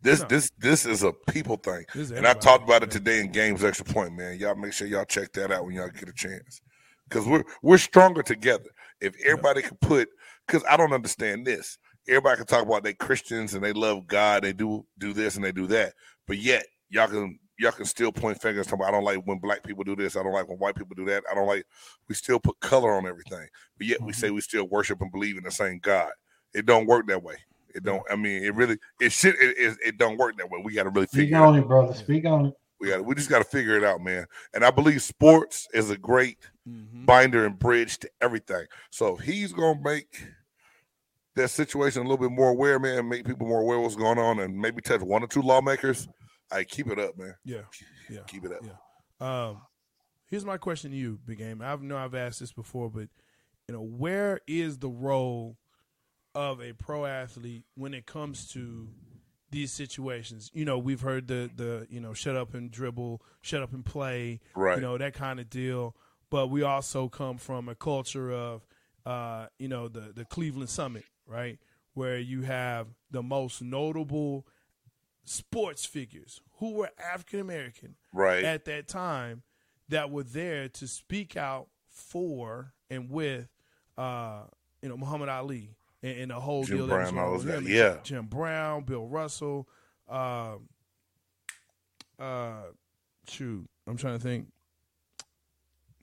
[0.00, 0.26] This No.
[0.26, 1.84] this this is a people thing.
[1.94, 4.38] And I talked about it today in Games Extra Point, man.
[4.38, 6.60] Y'all make sure y'all check that out when y'all get a chance.
[7.08, 8.70] Because we're we're stronger together.
[9.00, 10.08] If everybody could put
[10.46, 11.78] because I don't understand this.
[12.06, 15.44] Everybody can talk about they Christians and they love God, they do do this and
[15.44, 15.94] they do that.
[16.28, 19.38] But yet y'all can y'all can still point fingers talking about I don't like when
[19.38, 21.24] black people do this, I don't like when white people do that.
[21.30, 21.64] I don't like
[22.08, 23.48] we still put color on everything.
[23.76, 26.12] But yet we say we still worship and believe in the same God.
[26.54, 27.34] It don't work that way.
[27.74, 30.60] It don't I mean it really it should it it, it don't work that way.
[30.62, 31.48] We gotta really Speak figure it out.
[31.48, 31.94] on it, brother.
[31.94, 32.54] Speak on it.
[32.80, 34.24] We got we just got to figure it out, man.
[34.54, 37.06] And I believe sports is a great Mhm.
[37.06, 38.66] binder and bridge to everything.
[38.90, 40.26] So he's gonna make
[41.38, 44.18] that situation a little bit more aware, man, make people more aware of what's going
[44.18, 46.06] on, and maybe touch one or two lawmakers,
[46.52, 47.34] I keep it up, man.
[47.44, 47.62] Yeah,
[48.10, 48.20] yeah.
[48.26, 48.60] Keep it up.
[48.62, 49.48] Yeah.
[49.48, 49.62] Um,
[50.26, 51.60] here's my question to you, Big Game.
[51.62, 53.08] I know I've asked this before, but
[53.68, 55.56] you know, where is the role
[56.34, 58.88] of a pro athlete when it comes to
[59.50, 60.50] these situations?
[60.54, 63.84] You know, we've heard the the you know, shut up and dribble, shut up and
[63.84, 64.76] play, Right.
[64.76, 65.94] you know, that kind of deal.
[66.30, 68.66] But we also come from a culture of
[69.06, 71.58] uh, you know, the the Cleveland Summit, right?
[71.94, 74.46] Where you have the most notable
[75.24, 78.42] sports figures who were African American Right.
[78.44, 79.42] at that time
[79.88, 83.48] that were there to speak out for and with
[83.98, 84.42] uh
[84.80, 87.32] you know Muhammad Ali and, and the whole Jim deal Brown, that was going on
[87.32, 87.72] those with guys, him.
[87.96, 87.96] yeah.
[88.04, 89.68] Jim Brown, Bill Russell,
[90.08, 90.68] um
[92.18, 92.62] uh
[93.28, 94.46] shoot, I'm trying to think.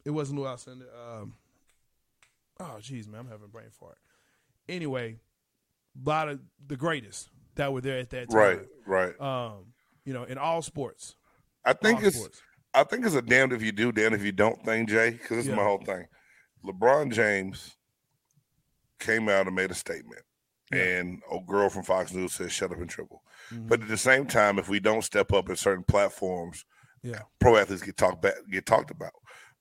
[0.06, 0.86] It wasn't Lou Alcindor.
[0.96, 1.34] Um,
[2.60, 3.98] oh, jeez, man, I'm having a brain fart.
[4.68, 5.20] Anyway,
[6.06, 8.38] a lot of the greatest that were there at that time.
[8.38, 8.60] right.
[8.88, 9.20] Right.
[9.22, 11.16] Um, you know, in all sports.
[11.64, 12.42] I think it's sports.
[12.74, 15.12] I think it's a damned if you do, damned if you don't thing, Jay.
[15.12, 15.54] Because this Yeah.
[15.54, 16.06] is my whole thing.
[16.64, 17.78] LeBron James
[19.00, 20.22] came out and made a statement,
[20.72, 20.80] Yeah.
[20.84, 23.68] and a girl from Fox News says, "Shut up and triple." Mhm.
[23.68, 26.66] But at the same time, if we don't step up in certain platforms,
[27.02, 27.22] Yeah.
[27.40, 29.14] pro athletes get talked back, get talked about.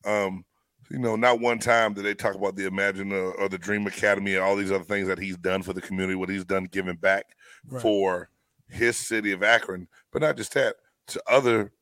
[0.05, 0.45] Um,
[0.91, 4.35] you know, not one time did they talk about the Imagine or the Dream Academy
[4.35, 6.97] and all these other things that he's done for the community, what he's done giving
[6.97, 7.25] back
[7.69, 7.81] Right.
[7.81, 8.31] for
[8.69, 10.77] his city of Akron, but not just that,
[11.09, 11.73] to other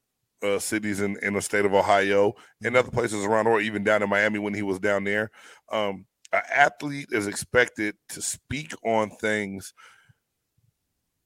[0.42, 2.34] uh, cities in, in the state of Ohio
[2.64, 5.30] and other places around or even down in Miami when he was down there.
[5.70, 9.72] Um, an athlete is expected to speak on things,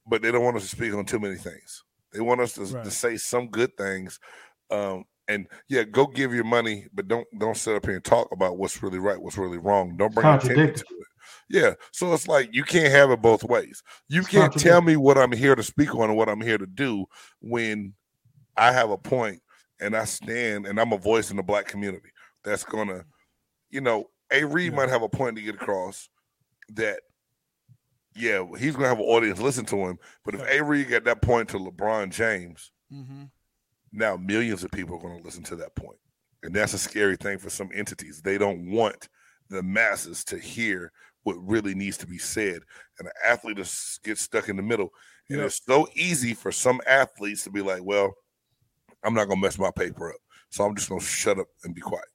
[0.06, 1.82] but they don't want us to speak on too many things.
[2.12, 2.84] They want us to, Right.
[2.84, 4.18] to say some good things.
[4.70, 8.28] Um, and yeah, go give your money, but don't don't sit up here and talk
[8.32, 9.96] about what's really right, what's really wrong.
[9.96, 11.06] Don't bring attention to it.
[11.48, 13.82] Yeah, so it's like you can't have it both ways.
[14.08, 16.66] You can't tell me what I'm here to speak on and what I'm here to
[16.66, 17.06] do
[17.40, 17.94] when
[18.56, 19.40] I have a point
[19.80, 22.10] and I stand and I'm a voice in the black community
[22.44, 23.04] that's gonna,
[23.70, 24.76] you know, A Reed Yeah.
[24.76, 26.08] might have a point to get across
[26.70, 27.00] that
[28.14, 29.98] yeah, he's gonna have an audience listen to him.
[30.24, 33.24] But if A Reed got that point to LeBron James, Mm-hmm.
[33.96, 35.98] Now millions of people are going to listen to that point
[36.42, 39.08] and that's a scary thing for some entities they don't want
[39.48, 40.92] the masses to hear
[41.22, 42.60] what really needs to be said
[42.98, 44.90] and an athlete is, gets stuck in the middle
[45.30, 45.46] and Yep.
[45.46, 48.14] it's so easy for some athletes to be like well
[49.04, 50.20] I'm not gonna mess my paper up.
[50.50, 52.08] So I'm just gonna shut up and be quiet.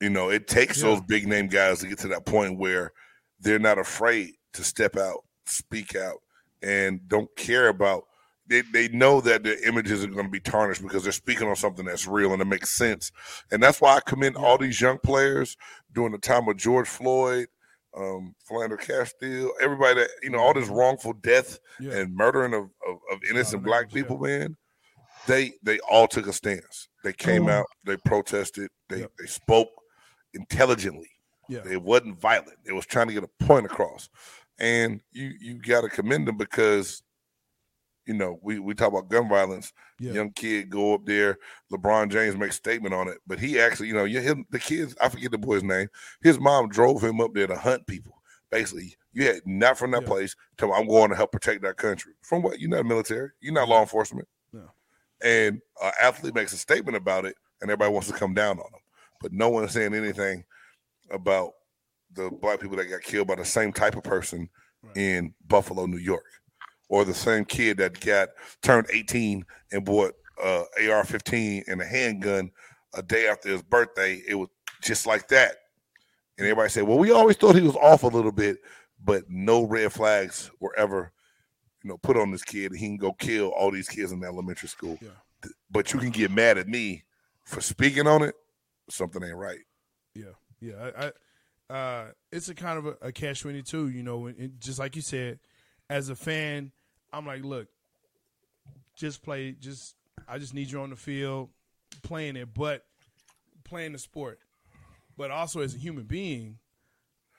[0.00, 0.90] You know, it takes Yeah.
[0.90, 2.92] those big name guys to get to that point where
[3.40, 6.18] they're not afraid to step out, speak out,
[6.62, 8.04] and don't care about.
[8.48, 11.56] They, they know that their images are going to be tarnished because they're speaking on
[11.56, 13.12] something that's real and it makes sense.
[13.50, 15.56] And that's why I commend all these young players
[15.92, 17.48] during the time of George Floyd,
[17.96, 21.92] um, Philando Castile, everybody that, you know, all this wrongful death Yeah.
[21.92, 24.02] and murdering of, of, of innocent black names, yeah.
[24.02, 24.56] people, man.
[25.26, 26.88] They they all took a stance.
[27.04, 29.68] They came out, they protested, they, they spoke
[30.32, 31.10] intelligently.
[31.48, 31.60] Yeah.
[31.70, 32.58] It wasn't violent.
[32.64, 34.08] It was trying to get a point across.
[34.58, 37.02] And you you got to commend them because,
[38.08, 39.72] you know, we, we talk about gun violence.
[40.00, 40.12] Yeah.
[40.12, 41.38] Young kid go up there.
[41.70, 44.96] LeBron James makes statement on it, but he actually, you know, him, the kids.
[45.00, 45.88] I forget the boy's name.
[46.22, 48.14] His mom drove him up there to hunt people.
[48.50, 50.08] Basically, you had not from that Yeah.
[50.08, 50.34] place.
[50.56, 52.14] Tell I'm going to help protect that country.
[52.22, 52.58] From what?
[52.58, 53.30] You're not military.
[53.40, 54.26] You're not law enforcement.
[54.52, 54.70] No.
[55.22, 58.72] And an athlete makes a statement about it, and everybody wants to come down on
[58.72, 58.80] him,
[59.20, 60.44] but no one's saying anything
[61.10, 61.52] about
[62.14, 64.48] the black people that got killed by the same type of person
[64.82, 64.96] Right.
[64.96, 66.24] in Buffalo, New York,
[66.88, 68.30] or the same kid that got
[68.62, 72.50] turned 18 and bought uh, AR-15 and a handgun
[72.94, 74.22] a day after his birthday.
[74.26, 74.48] It was
[74.82, 75.56] just like that,
[76.38, 78.58] and everybody said, "Well, we always thought he was off a little bit,
[79.02, 81.12] but no red flags were ever."
[81.84, 84.26] You know, put on this kid, he can go kill all these kids in the
[84.26, 84.98] elementary school.
[85.00, 85.50] Yeah.
[85.70, 87.04] But you can get mad at me
[87.44, 88.34] for speaking on it.
[88.90, 89.60] Something ain't right.
[90.14, 90.90] Yeah, yeah.
[90.96, 91.12] I, I
[91.70, 93.88] uh, it's a kind of a, a catch twenty two.
[93.88, 95.38] You know, and, and just like you said,
[95.88, 96.72] as a fan,
[97.12, 97.68] I'm like, look,
[98.96, 99.52] just play.
[99.52, 99.94] Just
[100.28, 101.50] I just need you on the field
[102.02, 102.84] playing it, but
[103.64, 104.38] playing the sport.
[105.16, 106.58] But also as a human being,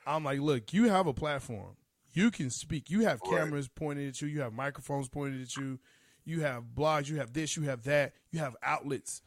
[0.06, 1.76] I'm like, look, you have a platform.
[2.12, 2.90] You can speak.
[2.90, 4.28] You have cameras pointed at you.
[4.28, 5.80] You have microphones pointed at you.
[6.26, 7.08] You have blogs.
[7.08, 7.56] You have this.
[7.56, 8.14] You have that.
[8.32, 9.22] You have outlets.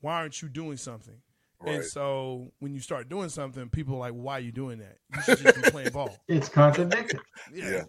[0.00, 1.20] Why aren't you doing something?
[1.64, 4.98] And so when you start doing something, people are like, "Why are you doing that?
[5.14, 7.20] You should just be playing ball." It's contradictory.
[7.52, 7.82] Yeah.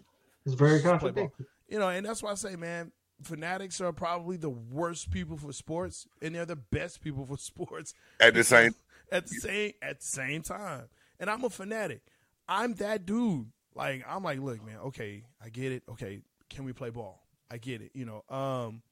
[0.44, 1.46] It's very Just contradictory.
[1.70, 2.92] You know, and that's why I say, man,
[3.22, 7.94] fanatics are probably the worst people for sports, and they're the best people for sports
[8.18, 8.74] At the same,
[9.10, 10.88] at the same at the same time.
[11.18, 12.02] And I'm a fanatic.
[12.48, 13.46] I'm that dude.
[13.74, 15.84] Like I'm like, look, man, okay, I get it.
[15.88, 17.22] Okay, can we play ball?
[17.50, 17.92] I get it.
[17.94, 18.82] You know, um,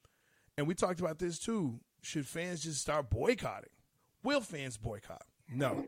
[0.56, 1.80] and we talked about this too.
[2.02, 3.70] Should fans just start boycotting?
[4.22, 5.22] Will fans boycott?
[5.52, 5.84] No,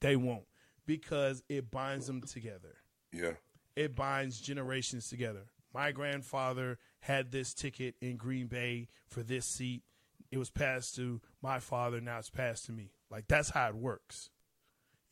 [0.00, 0.44] they won't
[0.86, 2.76] because it binds them together
[3.12, 3.32] yeah,
[3.76, 5.46] it binds generations together.
[5.72, 9.82] My grandfather had this ticket in Green Bay for this seat.
[10.30, 12.00] It was passed to my father.
[12.00, 12.92] Now it's passed to me.
[13.10, 14.30] Like that's how it works.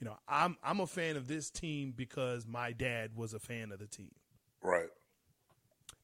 [0.01, 3.73] You know, I'm I'm a fan of this team because my dad was a fan
[3.73, 4.13] of the team.
[4.63, 4.89] right.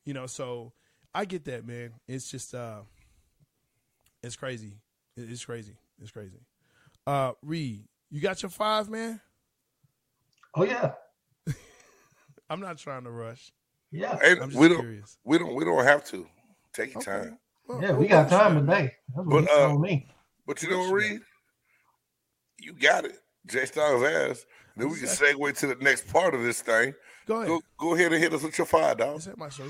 [0.05, 0.73] You know, so
[1.15, 1.93] I get that, man.
[2.07, 2.81] It's just uh
[4.23, 4.75] it's crazy.
[5.17, 5.77] It's crazy.
[6.01, 6.41] It's crazy.
[7.07, 9.21] Uh Reed, you got your five, man?
[10.57, 10.93] Oh yeah,
[12.51, 13.53] I'm not trying to rush.
[13.95, 15.19] Yeah, And I'm just we don't, curious.
[15.25, 16.27] we don't, we don't have to
[16.73, 17.29] take your Okay.
[17.29, 17.39] time.
[17.69, 17.93] Well, yeah.
[17.93, 18.93] We got time today.
[19.15, 20.09] That's what But, uh, me.
[20.47, 21.21] But you know what, Reed?
[22.59, 23.19] You got it.
[23.47, 24.45] Jay Styles ass.
[24.77, 26.93] Then we can segue to the next part of this thing.
[27.27, 27.49] Go ahead.
[27.49, 29.19] Go, go ahead and hit us with your five, dog.
[29.19, 29.65] Is that my show?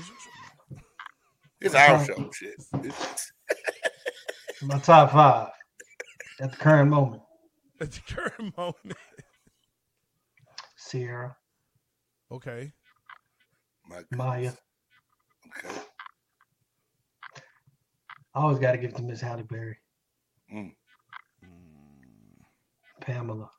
[1.61, 2.55] It's our show, shit.
[4.63, 5.49] My top five
[6.41, 7.21] at the current moment:
[7.79, 8.97] At the current moment.
[10.75, 11.35] Sierra,
[12.31, 12.73] Okay.
[13.89, 14.51] My Maya.
[15.47, 15.75] okay.
[18.33, 19.77] I always got to give it to Miss Halle Berry,
[20.53, 20.73] Mm.
[23.01, 23.49] Pamela.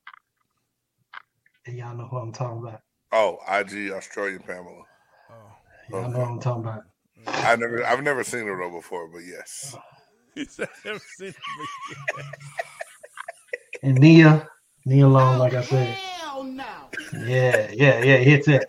[1.66, 2.80] And y'all know who I'm talking about.
[3.12, 4.82] Oh, IG Australian Pamela.
[5.30, 5.34] Oh.
[5.90, 6.18] Y'all know Okay.
[6.18, 6.82] what I'm talking about.
[7.28, 9.76] I never, I've never seen her though before, but yes.
[10.34, 11.36] He said, "I've never seen it
[12.14, 12.24] before."
[13.82, 14.46] And Nia,
[14.84, 15.94] Nia Long, like I said.
[15.94, 16.64] Hell no.
[17.14, 18.16] Yeah, yeah, yeah.
[18.18, 18.66] Hits it.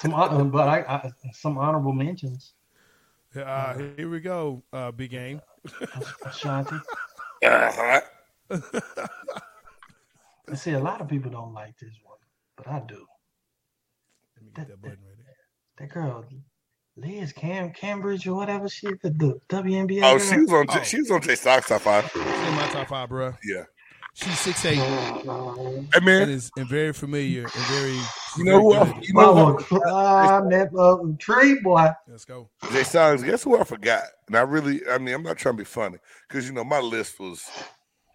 [0.00, 2.52] Some, hon- but I, I some honorable mentions.
[3.36, 4.62] Uh, here we go.
[4.72, 5.40] Uh, big game.
[6.24, 6.76] Ashanti.
[7.44, 8.00] Uh-huh.
[10.50, 12.16] I see a lot of people don't like this one,
[12.56, 13.06] but I do.
[14.36, 15.86] Let me get that button right there.
[15.88, 16.24] That girl,
[16.96, 20.00] Liz Cam Cambage or whatever she the, the WNBA.
[20.02, 20.26] Oh, girl.
[20.26, 20.82] she was on, Oh.
[20.82, 22.10] she was on Jay Stocks top five.
[22.12, 23.34] She's in my top five, bro.
[23.44, 23.64] Yeah.
[24.20, 25.20] She's six eight Hey
[25.94, 27.92] and is and very familiar and very.
[28.36, 28.72] you know who?
[28.72, 29.06] very I, good.
[29.06, 29.80] you know Mama, who?
[29.86, 31.88] ah, that uh, tree boy.
[32.08, 32.50] Let's go.
[32.72, 33.22] Jay Stocks.
[33.22, 34.02] Guess who I forgot?
[34.26, 35.98] And I really, I mean, I'm not trying to be funny
[36.28, 37.48] because you know my list was.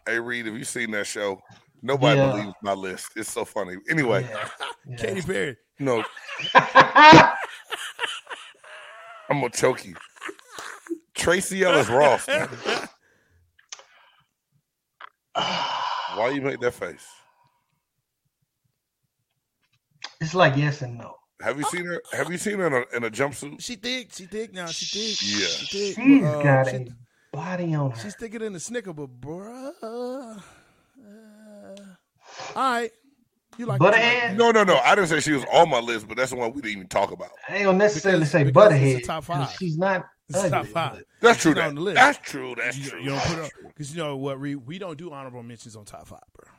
[0.06, 1.40] Hey Reed, have you seen that show?
[1.82, 2.32] Nobody Yeah.
[2.32, 3.12] believes my list.
[3.16, 3.78] It's so funny.
[3.90, 4.50] Anyway, Yeah,
[4.90, 4.98] yeah.
[4.98, 5.56] Katy Perry.
[5.80, 6.04] No,
[6.54, 7.32] I'm
[9.30, 9.96] gonna choke you.
[11.16, 12.28] Tracee Ellis Ross.
[16.16, 16.20] man.
[16.20, 17.06] Why you make that face?
[20.22, 21.16] It's like yes and no.
[21.42, 22.02] Have you seen her?
[22.14, 23.62] Have you seen her in a, in a jumpsuit?
[23.62, 24.14] She thick.
[24.14, 24.68] She thick now.
[24.68, 25.18] She thick.
[25.42, 25.48] Yeah.
[25.48, 25.96] She thick.
[25.96, 26.88] She's but, uh, got she- a
[27.34, 28.00] body on her.
[28.00, 29.74] She's thicker than the snicker, but bruh.
[29.82, 30.40] Uh,
[32.56, 32.92] all right.
[33.58, 34.36] You like Butterhead?
[34.38, 34.78] No, no, no.
[34.78, 36.88] I didn't say she was on my list, but that's the one we didn't even
[36.88, 37.30] talk about.
[37.50, 38.98] I ain't gonna necessarily Because- say because butterhead.
[38.98, 39.56] the top 'cause five.
[39.60, 41.04] She's not It's top five.
[41.22, 41.52] That's true.
[41.52, 41.96] She's That, on the list.
[41.96, 42.56] that's true.
[42.58, 43.00] That's You, true.
[43.02, 43.68] you don't put That's her true.
[43.70, 44.40] because you know what?
[44.40, 46.50] We we don't do honorable mentions on top five, bro.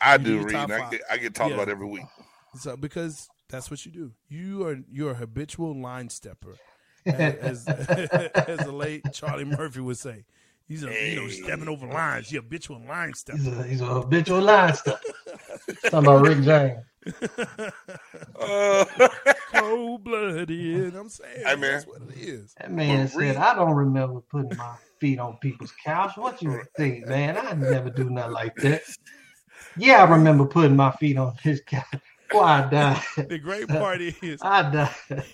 [0.00, 0.52] I you do do read.
[0.52, 0.90] top I five.
[0.90, 1.56] get, I get talked Yeah.
[1.56, 2.04] about every week.
[2.56, 4.12] So because that's what you do.
[4.28, 6.56] You are you're a habitual line stepper,
[7.06, 10.24] as as the late Charlie Murphy would say.
[10.66, 12.32] He's a you know stepping over lines.
[12.32, 13.60] You're a habitual line He's stepper.
[13.60, 15.00] a, he's a habitual line stepper.
[15.90, 16.78] Talking about Rick James.
[18.40, 18.84] Uh,
[19.52, 20.94] Cold blooded.
[20.96, 21.60] I'm saying Hey, man.
[21.72, 22.54] that's what it is.
[22.58, 26.12] That man But Reed- said, I don't remember putting my feet on people's couch.
[26.16, 27.36] What you think, man?
[27.36, 28.82] I never do nothing like that.
[29.76, 31.84] Yeah, I remember putting my feet on his couch.
[32.30, 33.02] Boy, I died.
[33.28, 35.24] The great part is I died.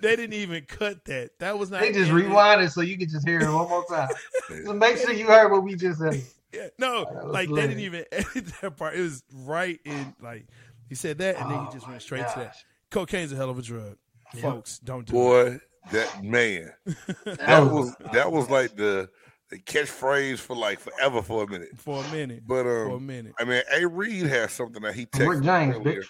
[0.00, 1.30] they didn't even cut that.
[1.40, 1.80] That was not.
[1.80, 2.22] They just in it.
[2.22, 4.08] rewind it so you can just hear it one more time.
[4.66, 6.22] So make sure you heard what we just said.
[6.52, 8.94] Yeah, no, That was like they didn't even edit that part.
[8.94, 10.46] It was right in like
[10.92, 12.54] he said that, and then Oh he just went straight to that.
[12.90, 13.96] Cocaine's a hell of a drug,
[14.34, 14.42] Yep.
[14.42, 14.78] folks.
[14.80, 15.16] Don't do it.
[15.16, 16.70] boy, that man.
[17.24, 19.08] That was that was like the
[19.48, 21.70] the catchphrase for like forever for a minute.
[21.78, 22.42] for a minute.
[22.46, 23.32] But for a um, minute.
[23.40, 23.86] I mean, A.
[23.88, 26.02] Reed has something that he Rick texted James, earlier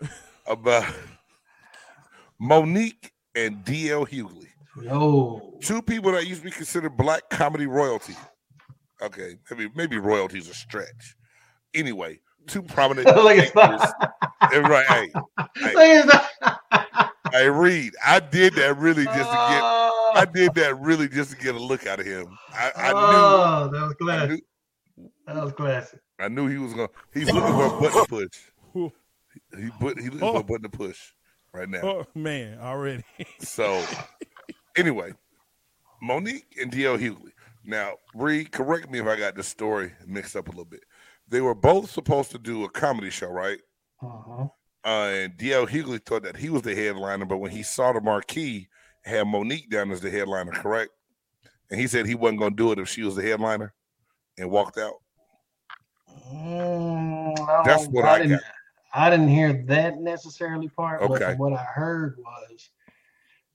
[0.00, 0.08] bitch.
[0.46, 0.94] about
[2.40, 4.06] Mo'Nique and D.L.
[4.06, 4.48] Hughley,
[4.80, 5.58] Yo.
[5.60, 8.16] two people that used to be considered black comedy royalty.
[9.02, 11.16] Okay, maybe maybe royalty's a stretch.
[11.74, 13.92] Anyway, two prominent Look at actors.
[14.52, 17.12] Eh, right, hey, Look at that.
[17.32, 19.62] hey, Reed, I did that really just to get.
[19.62, 22.26] Oh, I did that really just to get a look out of him.
[22.52, 24.06] I, I oh, that was knew.
[24.06, 24.30] Classic.
[24.96, 25.10] knew.
[25.26, 26.00] That was classic.
[26.18, 26.88] I knew he was gonna.
[27.14, 28.92] He's looking for a button to push.
[29.58, 29.98] He put.
[29.98, 30.98] He looking for a button to push
[31.54, 31.80] right now.
[31.82, 33.04] Oh man, already.
[33.40, 33.82] So,
[34.76, 35.12] anyway,
[36.02, 36.98] Mo'Nique and D.L.
[36.98, 37.32] Hughley.
[37.64, 40.82] Now, Reed, correct me if I got the story mixed up a little bit.
[41.32, 43.58] They were both supposed to do a comedy show, right?
[44.02, 44.48] Uh-huh.
[44.84, 45.66] Uh, and D.L.
[45.66, 48.68] Hughley thought that he was the headliner, but when he saw the marquee,
[49.02, 50.90] had Mo'Nique down as the headliner, correct?
[51.70, 53.72] And he said he wasn't going to do it if she was the headliner,
[54.36, 54.96] and walked out.
[56.30, 58.42] Mm, I That's what I didn't, got.
[58.92, 61.00] I didn't hear that necessarily part.
[61.00, 61.34] Okay.
[61.38, 62.68] what I heard was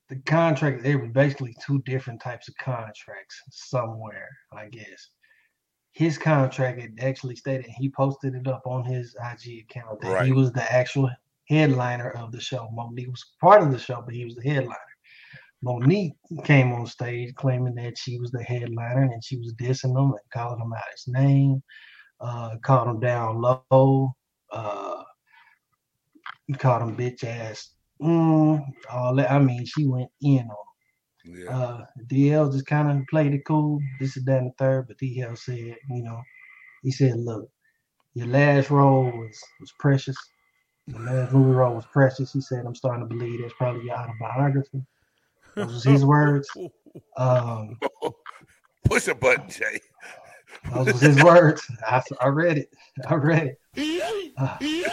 [0.10, 0.82] the contract.
[0.82, 4.30] There were basically two different types of contracts somewhere.
[4.52, 5.10] I guess
[5.98, 10.32] his contract had actually stated he posted it up on his IG account that he
[10.32, 11.10] was the actual
[11.50, 12.70] headliner of the show.
[12.72, 14.78] Mo'Nique was part of the show, but he was the headliner.
[15.64, 20.12] Mo'Nique came on stage claiming that she was the headliner and she was dissing him
[20.12, 21.64] and calling him out his name,
[22.22, 24.14] uh, called him down low,
[24.52, 25.04] uh,
[26.60, 27.72] called him bitch ass.
[28.00, 29.32] Mm, all that.
[29.32, 30.77] I mean, she went in on him.
[31.30, 31.58] Yeah.
[31.58, 33.80] Uh, DL just kind of played it cool.
[34.00, 36.22] This is that and the third, but DL said, you know,
[36.84, 37.50] he said, look,
[38.14, 40.18] your last role was was precious.
[40.88, 42.32] The last movie role was precious.
[42.32, 44.84] He said, I'm starting to believe that's probably your autobiography.
[45.56, 46.50] Those was his words.
[47.16, 47.78] Um,
[48.86, 49.80] Push a button, Jay.
[50.74, 51.62] those was his words.
[51.88, 52.70] I, I read it.
[53.08, 54.34] I read it.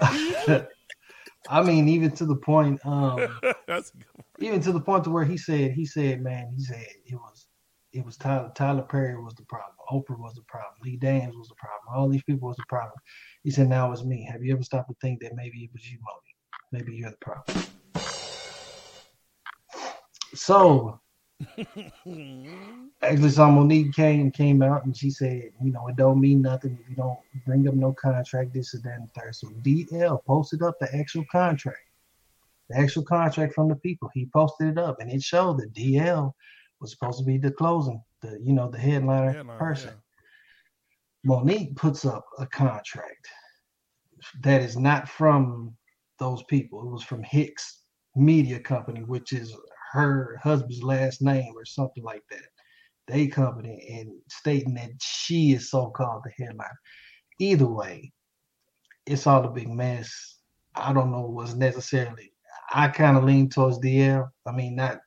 [0.00, 0.60] Uh,
[1.48, 3.92] I mean, even to the point, um, That's
[4.40, 7.46] even to the point to where he said, he said, man, he said it was,
[7.92, 11.48] it was Tyler, Tyler Perry was the problem, Oprah was the problem, Lee Daniels was
[11.48, 12.96] the problem, all these people was the problem.
[13.42, 14.26] He said, now it's me.
[14.30, 16.34] Have you ever stopped to think that maybe it was you, Moni?
[16.72, 17.66] Maybe you're the problem.
[20.34, 21.00] So
[23.02, 26.78] actually, so Mo'Nique came came out and she said, you know, it don't mean nothing
[26.80, 29.34] if you don't bring up no contract, this and that and third.
[29.34, 31.78] So DL posted up the actual contract
[32.68, 34.10] the actual contract from the people.
[34.14, 36.32] He posted it up, and it showed that DL
[36.80, 39.90] was supposed to be the closing, the you know the headliner, Headliner, person.
[39.90, 41.30] yeah.
[41.30, 43.28] Mo'Nique puts up a contract
[44.40, 45.74] that is not from
[46.18, 46.80] those people.
[46.80, 47.82] It was from Hicks
[48.14, 49.54] Media Company, which is
[49.94, 52.42] her husband's last name or something like that.
[53.06, 56.80] They company and stating that she is so-called the headliner.
[57.38, 58.12] Either way,
[59.06, 60.38] it's all a big mess.
[60.74, 62.32] I don't know what's necessarily.
[62.72, 64.28] I kind of lean towards DL.
[64.46, 64.98] I mean, not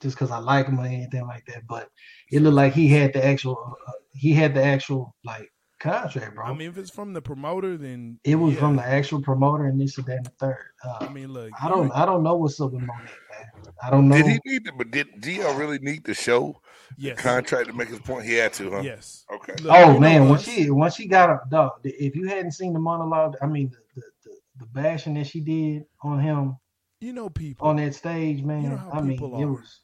[0.00, 1.88] just because I like him or anything like that, but
[2.32, 3.76] it looked like he had the actual.
[3.86, 5.51] Uh, he had the actual like
[5.82, 6.44] contract, bro.
[6.44, 8.60] I mean, if it's from the promoter, then it was yeah.
[8.60, 10.64] from the actual promoter and this and that and the third.
[10.84, 13.72] Uh, I mean, look, I don't I don't know what's up with Monet, man.
[13.82, 14.16] I don't know.
[14.16, 14.72] Did he need to?
[14.72, 16.60] But did DL really need to show
[16.98, 17.16] Yes.
[17.16, 18.26] the contract to make his point?
[18.26, 18.82] He had to, huh?
[18.82, 19.24] Yes.
[19.32, 19.54] Okay.
[19.62, 21.72] Look, Oh man, know when she when she got up, dog.
[21.84, 25.40] If you hadn't seen the monologue, I mean the the, the, the bashing that she
[25.40, 26.56] did on him
[27.02, 27.66] you know people.
[27.66, 28.70] on that stage, man.
[28.70, 29.80] know how I mean, people it was,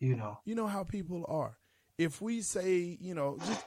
[0.00, 1.58] you know, you know how people are.
[1.98, 3.64] If we say, you know, just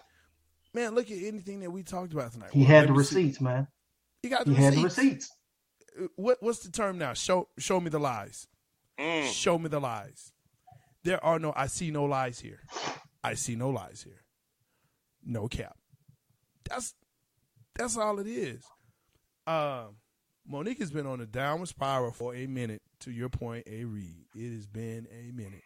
[0.78, 2.52] man, look at anything that we talked about tonight.
[2.54, 3.16] he Well, had the me see.
[3.16, 3.68] receipts, man.
[4.22, 4.96] He got the He had receipts.
[4.96, 5.32] the receipts.
[6.00, 7.14] Uh, What what's the term now?
[7.14, 8.48] Show show me the lies.
[9.00, 9.32] Mm.
[9.32, 10.32] Show me the lies.
[11.04, 11.54] There are no.
[11.56, 12.62] I see no lies here.
[13.24, 14.24] I see no lies here.
[15.24, 15.78] No cap.
[16.70, 16.94] That's
[17.76, 18.64] that's all it is.
[19.46, 19.98] Um,
[20.52, 22.82] Mo'Nique has been on a downward spiral for a minute.
[23.02, 24.26] To your point, a read.
[24.36, 25.64] It has been a minute,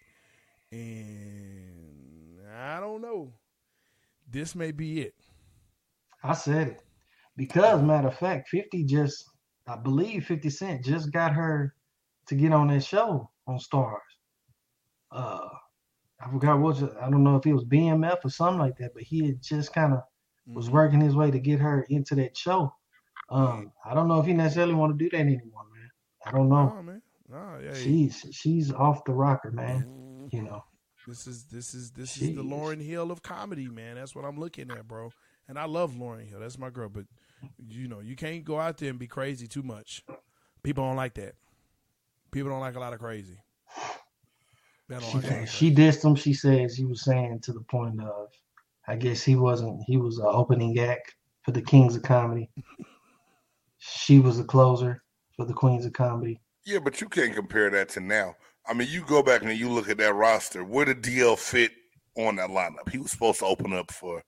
[0.72, 3.32] and I don't know.
[4.32, 5.14] This may be it.
[6.24, 6.84] I said it
[7.36, 9.26] because, matter of fact, Fifty just,
[9.68, 11.76] I believe, Fifty Cent just got her
[12.28, 13.98] to get on that show on Starz.
[15.12, 15.48] Uh,
[16.24, 19.04] I forgot what I don't know if it was BMF or something like that, but
[19.04, 20.02] he had just kind of
[20.48, 20.72] was Mhm.
[20.74, 22.74] working his way to get her into that show.
[23.30, 25.90] Um, I don't know if he necessarily want to do that anymore, man.
[26.26, 26.66] I don't know.
[26.66, 27.02] Nah, man.
[27.28, 27.74] Nah, yeah.
[27.74, 30.30] She's she's off the rocker, man.
[30.32, 30.64] You know.
[31.08, 33.96] This is this is this is the Lauryn Hill of comedy, man.
[33.96, 35.12] That's what I'm looking at, bro.
[35.48, 36.40] And I love Lauryn Hill.
[36.40, 36.90] That's my girl.
[36.90, 37.06] But
[37.68, 40.04] you know, you can't go out there and be crazy too much.
[40.64, 41.36] People don't like that.
[42.32, 43.40] People don't like a lot of crazy.
[45.00, 46.16] She, like a lot she dissed him.
[46.16, 48.28] She said she was saying to the point of,
[48.88, 49.82] I guess he wasn't.
[49.88, 52.50] He was an opening act for the Kings of Comedy.
[53.80, 55.02] she was a closer
[55.36, 56.40] for the Queens of Comedy.
[56.66, 58.36] Yeah, but you can't compare that to now.
[58.68, 60.64] I mean, you go back and you look at that roster.
[60.64, 61.72] Where did DL fit
[62.16, 62.90] on that lineup?
[62.92, 64.24] He was supposed to open up for.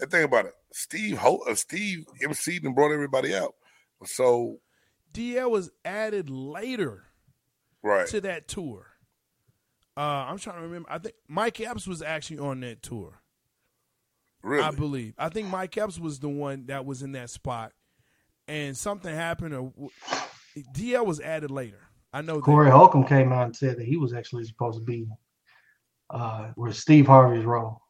[0.00, 0.52] And think about it.
[0.72, 3.54] Steve Ho- uh, Steve MC'd and brought everybody out.
[4.04, 4.58] So
[5.12, 7.04] DL was added later
[7.82, 8.86] right, to that tour.
[9.96, 10.88] Uh, I'm trying to remember.
[10.90, 13.20] I think Mike Epps was actually on that tour.
[14.42, 14.62] really.
[14.62, 15.14] I believe.
[15.18, 17.72] I think Mike Epps was the one that was in that spot,
[18.46, 19.54] and something happened.
[19.54, 19.72] Or
[20.72, 21.87] DL was added later.
[22.12, 22.40] I know.
[22.40, 22.76] Corey that.
[22.76, 25.06] Holcomb came out and said that he was actually supposed to be
[26.10, 27.82] uh, with Steve Harvey's role.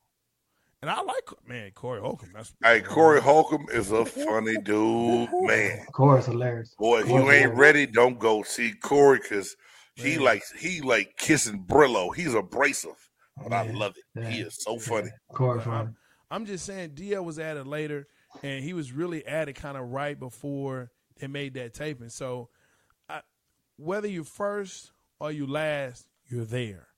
[0.82, 2.30] and I like man Corey Holcomb.
[2.34, 5.86] That's hey, Corey Holcomb is a funny dude, man.
[5.92, 6.74] Corey's hilarious.
[6.78, 7.58] Boy, if you ain't hilarious.
[7.58, 9.56] ready, don't go see Corey because
[9.94, 10.24] he Man.
[10.24, 12.14] like he like kissing Brillo.
[12.14, 12.98] He's abrasive,
[13.42, 14.26] but I love it.
[14.26, 15.10] He is so funny.
[15.32, 15.76] Corey But funny.
[15.76, 15.96] I'm,
[16.30, 18.06] I'm just saying DL was added later,
[18.42, 22.10] and he was really added kind of right before they made that taping.
[22.10, 22.57] So, I,
[23.78, 26.88] whether you first or you last, you're there.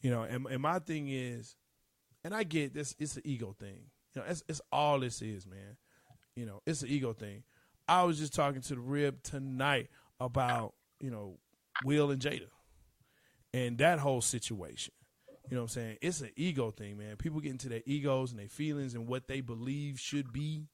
[0.00, 1.56] You know, and, and my thing is,
[2.24, 3.90] and I get this, it's an ego thing.
[4.14, 5.76] You know, it's, it's all this is, man.
[6.34, 7.44] You know, it's an ego thing.
[7.86, 11.38] I was just talking to the rib tonight about, you know,
[11.84, 12.48] Will and Jada
[13.52, 14.92] and that whole situation.
[15.50, 15.98] You know what I'm saying?
[16.00, 17.16] It's an ego thing, man.
[17.16, 20.68] People get into their egos and their feelings and what they believe should be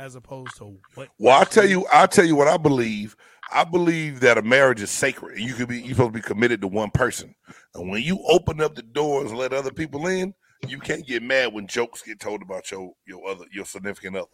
[0.00, 3.16] as opposed to what Well, I'll tell you, I'll tell you what I believe.
[3.50, 5.38] I believe that a marriage is sacred.
[5.38, 7.34] You could be you're supposed to be committed to one person.
[7.74, 10.34] And when you open up the doors and let other people in,
[10.66, 14.26] you can't get mad when jokes get told about your your other your significant other.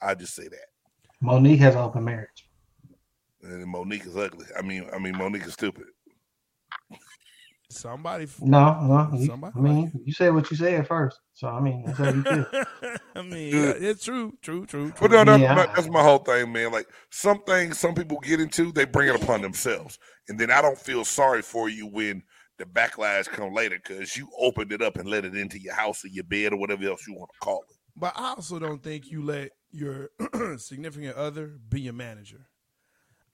[0.00, 0.66] I just say that.
[1.22, 2.48] Mo'Nique has open marriage.
[3.42, 4.46] And Mo'Nique is ugly.
[4.56, 5.84] I mean, I mean Mo'Nique is stupid.
[7.72, 9.18] Somebody No, no.
[9.18, 11.18] You, Somebody I mean, you said what you said first.
[11.34, 12.46] So I mean, that's how you feel.
[13.16, 15.08] I mean, yeah, it's true, true, true, true.
[15.08, 15.54] But no, no, Yeah.
[15.54, 16.72] no, that's my whole thing, man.
[16.72, 19.98] Like some things some people get into, they bring it upon themselves.
[20.28, 22.22] And then I don't feel sorry for you when
[22.58, 26.04] the backlash come later because you opened it up and let it into your house
[26.04, 27.76] or your bed or whatever else you want to call it.
[27.96, 30.10] But I also don't think you let your
[30.58, 32.46] significant other be your manager.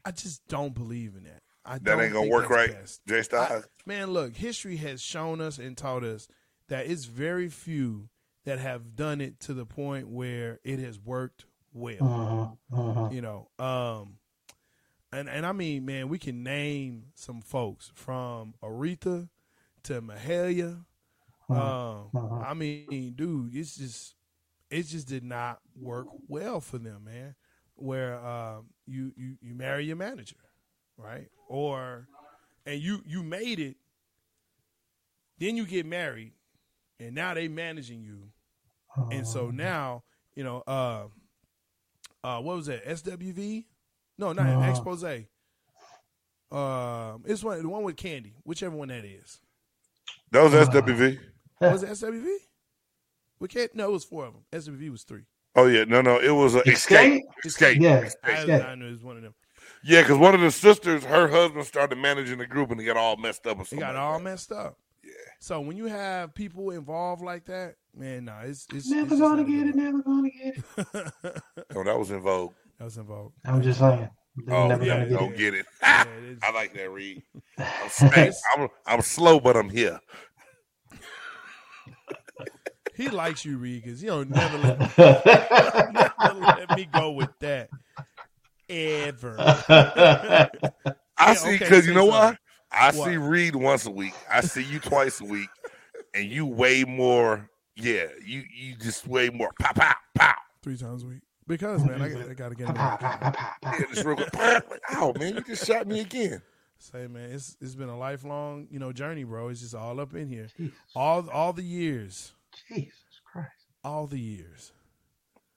[0.04, 1.42] I just don't believe in that.
[1.68, 3.04] I That don't ain't gonna think work right, best.
[3.06, 3.64] Jay I- Styles.
[3.86, 6.26] man, look, history has shown us and taught us
[6.68, 8.08] that it's very few
[8.44, 12.58] that have done it to the point where it has worked well.
[12.72, 13.08] Uh-huh, uh-huh.
[13.12, 14.18] You know, um,
[15.12, 19.28] and and I mean, man, we can name some folks from Aretha
[19.84, 20.84] to Mahalia.
[21.50, 22.34] Um, uh-huh.
[22.46, 24.14] I mean, dude, it's just
[24.70, 27.34] it just did not work well for them, man.
[27.76, 30.36] Where um, you you you marry your manager,
[30.98, 31.28] right?
[31.48, 32.06] Or
[32.66, 33.76] and you you made it,
[35.38, 36.32] then you get married,
[37.00, 38.28] and now they managing you,
[39.10, 40.02] and so now
[40.34, 41.04] you know, uh,
[42.22, 42.84] uh, what was that?
[42.86, 43.64] SWV?
[44.18, 44.72] No, not Uh-huh.
[44.72, 45.26] Exposé.
[46.50, 49.40] Um, it's one the one with Kandi, whichever one that is.
[50.30, 51.18] That was Uh, SWV.
[51.60, 52.36] Was it SWV?
[53.40, 53.74] We can't.
[53.74, 54.44] No, it was four of them.
[54.52, 55.24] SWV was three.
[55.54, 57.20] Oh yeah, no, no, it was a Xscape.
[57.44, 57.80] Xscape.
[57.80, 58.08] Yeah.
[58.22, 58.68] I, Xscape.
[58.68, 59.34] I knew it was one of them.
[59.84, 62.96] Yeah, because one of the sisters, her husband started managing the group, and he got
[62.96, 63.58] all messed up.
[63.58, 64.24] Or It something got like all that.
[64.24, 64.76] messed up.
[65.04, 65.10] Yeah.
[65.40, 69.42] So when you have people involved like that, man, nah, it's it's Never it's gonna
[69.42, 69.74] not a get it.
[69.76, 70.64] Never gonna get it.
[71.24, 71.42] look.
[71.76, 72.52] Oh, no, that was En Vogue.
[72.78, 73.34] that was involved.
[73.44, 74.10] I'm just saying.
[74.36, 75.38] They're Oh never yeah, gonna get don't it.
[75.38, 75.66] get it.
[75.82, 76.38] Yeah, it is.
[76.42, 77.22] I like that read.
[77.58, 80.00] I'm, I'm, I'm slow, but I'm here.
[82.94, 87.70] He likes you, Reed, because he don't never let, never let me go with that
[88.68, 89.36] ever.
[91.18, 92.36] I see because say you know why?
[92.70, 93.06] I What?
[93.08, 94.14] see Reed once a week.
[94.30, 95.48] I see you twice a week,
[96.14, 97.48] and you way more.
[97.76, 99.50] Yeah, you you just way more.
[99.60, 100.36] Pop, pop, pop.
[100.62, 101.20] Three times a week.
[101.46, 103.08] Because man, I, got- I gotta get in Pa, there.
[103.08, 103.76] pa, pa, pa, pa.
[103.78, 104.34] Yeah, just real quick.
[104.34, 106.42] Like, oh man, you just shot me again.
[106.78, 109.48] Say man, it's it's been a lifelong, you know, journey, bro.
[109.48, 110.48] It's just all up in here.
[110.56, 112.32] Jesus, All all the years.
[112.68, 112.92] Jesus
[113.32, 113.48] Christ.
[113.82, 114.72] All the years.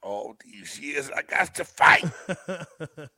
[0.04, 2.06] All these years, I got to fight.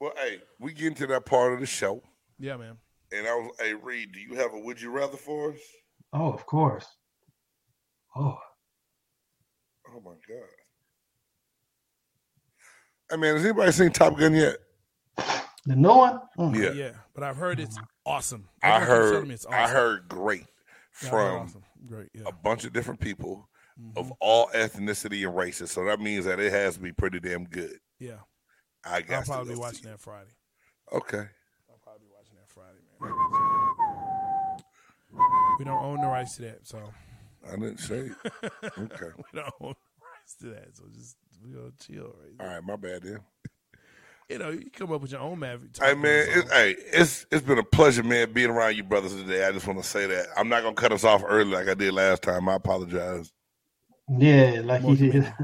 [0.00, 2.02] Well, hey, we get into that part of the show,
[2.36, 2.76] yeah, man.
[3.12, 5.60] and I was, hey Reed, do you have a would you rather for us?
[6.12, 6.86] Oh, of course.
[8.16, 8.36] Oh,
[9.94, 10.48] Oh my god.
[13.10, 14.56] Hey man, has anybody seen Top Gun yet?
[15.66, 16.18] the new one.
[16.36, 16.56] Mm.
[16.56, 16.72] Yeah.
[16.72, 16.90] Yeah.
[17.14, 18.48] But I've heard it's awesome.
[18.60, 20.46] I Everyone keeps heard me it's I heard great
[21.04, 21.62] Yeah, from awesome.
[21.86, 22.22] Great, yeah.
[22.26, 23.48] a bunch of different people
[23.96, 24.16] of Mhm.
[24.20, 25.70] all ethnicity and races.
[25.70, 27.78] So that means that it has to be pretty damn good.
[27.98, 28.20] Yeah.
[28.84, 30.32] I I'll probably be watching that Friday.
[30.92, 31.28] Okay.
[31.70, 33.12] I'll probably be watching that Friday, man.
[35.58, 36.92] We don't own the rights to that, so
[37.46, 38.10] I didn't say.
[38.10, 38.12] it.
[38.78, 39.10] Okay.
[39.16, 40.76] we don't own the rights to that.
[40.76, 43.20] So just we gonna chill right All right, my bad then.
[44.28, 45.76] You know, you come up with your own maverick.
[45.78, 49.46] Hey man, it, hey, it's it's been a pleasure, man, being around you brothers today.
[49.46, 51.74] I just want to say that I'm not gonna cut us off early like I
[51.74, 52.48] did last time.
[52.48, 53.30] I apologize.
[54.18, 55.34] Yeah, like he More did.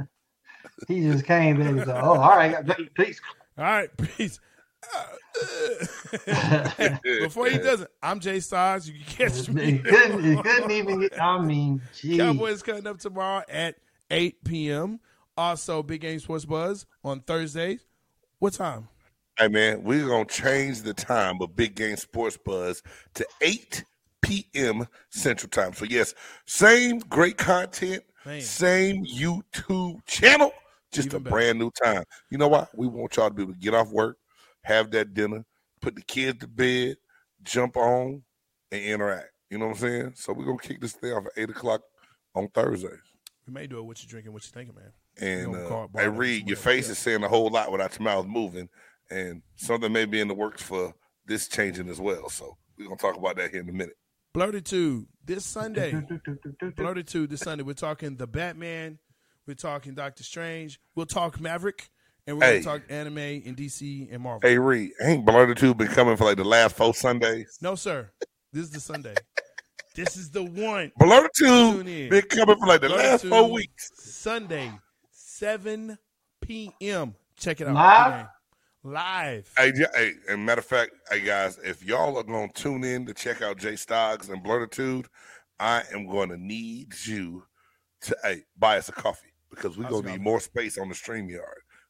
[0.89, 2.55] he just came back and said, "Oh, all right,
[2.95, 3.21] peace."
[3.57, 4.41] All right, peace.
[7.21, 8.89] Before he does it, I'm Jay Styles.
[8.89, 9.79] You can catch He me.
[9.79, 11.21] couldn't, he couldn't even get.
[11.21, 12.19] I mean, geez.
[12.19, 13.77] Cowboys cutting up tomorrow at
[14.11, 15.01] 8 p.m.
[15.37, 17.85] Also, Big Game Sports Buzz on Thursdays.
[18.39, 18.89] What time?
[19.39, 22.83] Hey man, we're gonna change the time of Big Game Sports Buzz
[23.15, 23.85] to 8
[24.23, 24.87] p.m.
[25.11, 25.73] Central Time.
[25.75, 26.15] So yes,
[26.47, 28.41] same great content, Man.
[28.43, 30.53] same YouTube channel,
[30.93, 31.35] just Even a better.
[31.35, 32.05] brand new time.
[32.31, 32.69] You know what?
[32.77, 34.19] We want y'all to be able to get off work,
[34.65, 35.47] have that dinner,
[35.81, 36.99] put the kids to bed,
[37.43, 38.23] jump on,
[38.71, 39.31] and interact.
[39.49, 40.13] You know what I'm saying?
[40.17, 41.81] So we're gonna kick this thing off at eight o'clock
[42.35, 43.01] on Thursdays.
[43.47, 43.83] We may do it.
[43.87, 44.35] What you drinking?
[44.35, 44.93] What you thinking, man?
[45.21, 46.93] And uh, call it bar hey, numbers, Reed, your face Yeah.
[46.93, 48.69] is saying a whole lot without your mouth moving,
[49.11, 52.29] and something may be in the works for this changing as well.
[52.29, 53.97] So we're gonna talk about that here in a minute.
[54.35, 55.93] Blurtitude this Sunday.
[56.77, 57.63] Blurtitude this Sunday.
[57.63, 58.99] We're talking the Batman.
[59.47, 60.81] We're talking Doctor Strange.
[60.97, 61.89] We'll talk Maverick,
[62.27, 62.61] and we're Hey.
[62.63, 64.49] gonna talk anime and DC and Marvel.
[64.49, 67.59] Hey, Reed, ain't Blurtitude been coming for like the last four Sundays?
[67.61, 68.11] No, sir.
[68.53, 69.15] This is the Sunday.
[69.95, 70.91] this is the one.
[70.99, 72.09] Tune Blurtitude in.
[72.11, 73.91] been coming for like the last four weeks.
[73.95, 74.73] Sunday,
[75.13, 75.99] 7
[76.41, 77.15] p.m.
[77.37, 77.75] Check it out.
[77.75, 78.27] Live?
[78.89, 78.95] Big game.
[78.95, 79.53] Live.
[79.57, 83.07] Hey, yeah, hey, and matter of fact, hey guys, if y'all are gonna tune in
[83.07, 85.07] to check out Jay Stoggs and Blurtitude,
[85.59, 87.45] I am going to need you
[88.03, 91.41] to hey buy us a coffee because we're gonna need more space on the StreamYard.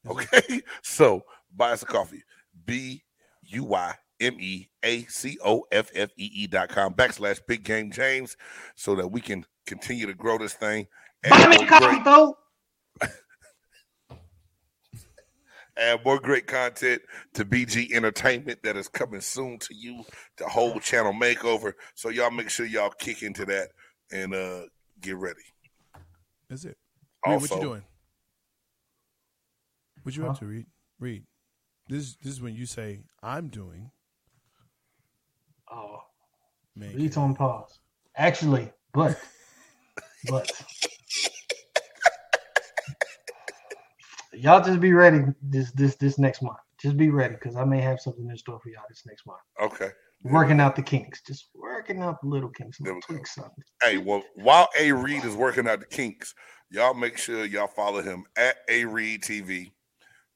[0.08, 1.22] Okay, so
[1.54, 2.22] buy us a coffee.
[2.64, 3.02] B
[3.42, 7.62] U Y M E A C O F F E E dot com backslash Big
[7.62, 8.36] Game James,
[8.74, 10.86] so that we can continue to grow this thing.
[11.28, 12.34] Buy me a coffee, great-
[15.78, 15.82] though.
[15.82, 17.02] add more great content
[17.34, 20.04] to BG Entertainment that is coming soon to you.
[20.36, 21.72] The whole channel makeover.
[21.94, 23.68] So y'all make sure y'all kick into that
[24.12, 24.62] and uh
[25.00, 25.40] get ready.
[26.48, 26.76] That's it.
[27.26, 27.82] Reed, Also, what you doing?
[30.02, 30.66] What you up to, Reed?
[30.98, 31.24] Reed.
[31.88, 33.90] This this is when you say I'm doing.
[35.70, 36.00] Oh,
[36.78, 37.80] Man, Reed's on pause.
[38.16, 39.20] Actually, but,
[40.28, 40.50] but,
[44.40, 46.58] y'all just be ready this this this next month.
[46.80, 49.40] Just be ready because I may have something in store for y'all this next month.
[49.60, 49.90] Okay.
[50.24, 53.14] Working out the kinks, just working out the little kinks, There little go.
[53.14, 53.38] tweaks.
[53.82, 56.34] Hey, well, while A Reed is working out the kinks,
[56.70, 59.70] y'all make sure y'all follow him at A Reed TV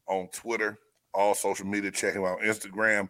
[0.08, 0.78] on Twitter,
[1.14, 1.90] all social media.
[1.90, 3.08] Check him out on Instagram.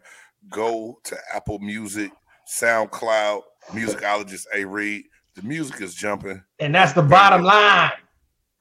[0.51, 2.10] Go to Apple Music,
[2.59, 5.05] SoundCloud, musicologist A Reed.
[5.35, 6.43] The music is jumping.
[6.59, 7.93] And that's the bottom line.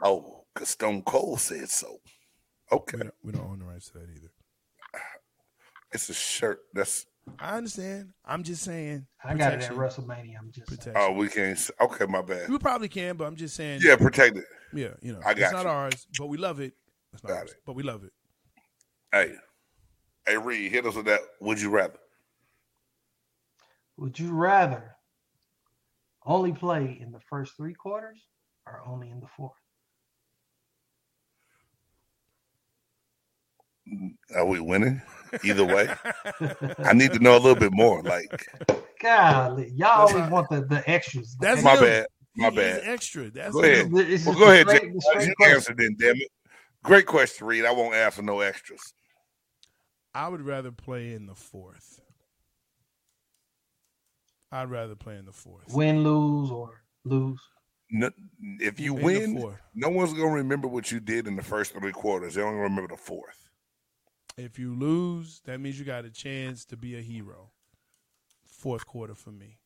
[0.04, 1.98] Oh, because Stone Cold said so.
[2.72, 2.98] Okay.
[2.98, 4.32] we don't, we don't own the rights to that either.
[5.94, 6.62] It's a shirt.
[6.74, 7.06] That's
[7.40, 8.14] I understand.
[8.26, 9.06] I'm just saying.
[9.24, 9.72] I got it at.
[9.72, 10.36] WrestleMania.
[10.40, 10.78] I'm just saying.
[10.80, 10.94] Protection.
[10.96, 11.70] Oh, we can't.
[11.82, 12.50] Okay, my bad.
[12.50, 13.82] We probably can, but I'm just saying.
[13.84, 14.46] Yeah, protect it.
[14.74, 14.90] yeah.
[15.02, 15.70] You know, I it's got not you.
[15.70, 16.74] ours, but we love it.
[17.14, 17.58] It's not Got ours, it.
[17.66, 18.12] but we love it.
[19.12, 19.36] Hey,
[20.26, 21.20] hey, Reed, hit us with that.
[21.42, 22.00] Would you rather?
[23.98, 24.96] Would you rather
[26.26, 28.18] only play in the first three quarters
[28.66, 29.52] or only in the fourth?
[34.36, 35.02] Are we winning?
[35.44, 35.88] Either way,
[36.80, 38.02] I need to know a little bit more.
[38.04, 38.46] Like,
[39.02, 41.36] Golly, y'all That's always how- want the, the extras.
[41.40, 41.80] That's my him.
[41.84, 42.06] bad,
[42.36, 42.82] my He bad.
[42.84, 43.30] extra.
[43.32, 43.90] That's Go ahead.
[43.94, 45.56] It's Well, go ahead, straight- straight You question.
[45.56, 46.28] answered then, damn it.
[46.84, 47.64] Great question, Reed.
[47.66, 48.82] I won't ask for no extras.
[50.14, 52.02] I would rather play in the fourth.
[54.52, 55.74] I'd rather play in the fourth.
[55.74, 57.40] Win, lose, or lose.
[57.90, 58.10] No,
[58.60, 61.92] if you In win, no one's gonna remember what you did in the first three
[61.94, 62.36] quarters.
[62.36, 63.50] They only remember the fourth.
[64.42, 67.52] If you lose, that means you got a chance to be a hero.
[68.44, 69.60] Fourth quarter for me.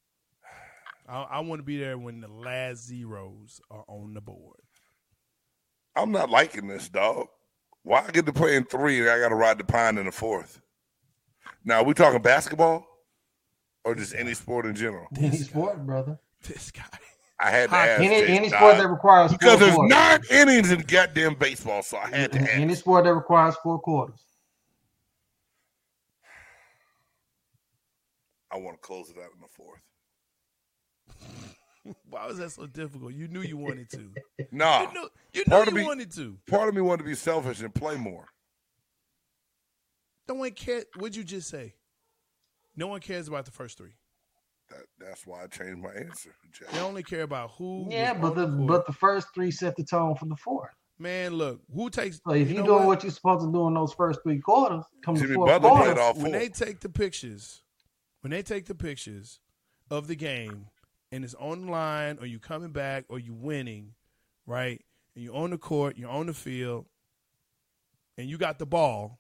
[1.07, 4.59] I, I want to be there when the last zeros are on the board.
[5.95, 7.27] I'm not liking this, dog.
[7.83, 10.07] Why I get to play in three and I got to ride the pine in
[10.07, 10.59] the fourth?
[11.63, 12.85] Now, are we talking basketball
[13.85, 15.07] or just any sport in general?
[15.15, 16.19] Any This sport, brother.
[16.43, 16.83] This guy.
[17.39, 18.01] I had to ask.
[18.01, 19.97] Any any Dodd, sport that requires because four there's quarters.
[19.97, 22.49] nine innings in goddamn baseball, so I had to ask.
[22.55, 24.21] Any sport that requires four quarters.
[28.55, 29.81] I want to close it out in the fourth.
[32.09, 33.13] Why was that so difficult?
[33.13, 34.09] You knew you wanted to.
[34.51, 36.37] Nah, You knew you, knew you me- wanted to.
[36.47, 38.25] part of me wanted to be selfish and play more.
[40.29, 40.85] No one cares.
[40.95, 41.75] What'd you just say?
[42.75, 43.93] No one cares about the first three.
[44.69, 46.65] That, that's why I changed my answer, Jay.
[46.71, 47.87] They only care about who.
[47.91, 48.67] Yeah, but the on court.
[48.67, 50.71] but the first three set the tone for the fourth.
[50.97, 52.19] man, look, who takes?
[52.25, 53.03] So if you you're know doing what?
[53.03, 55.83] you're supposed to do in those first three quarters, come Jimmy the fourth Butler quarter.
[55.93, 56.39] played all when four.
[56.39, 57.61] they take the pictures,
[58.25, 59.39] when they take the pictures
[59.91, 60.65] of the game
[61.11, 63.91] and it's online or you coming back or you winning,
[64.47, 64.83] right?
[65.13, 66.87] And you're on the court, you're on the field,
[68.17, 69.19] and you got the ball.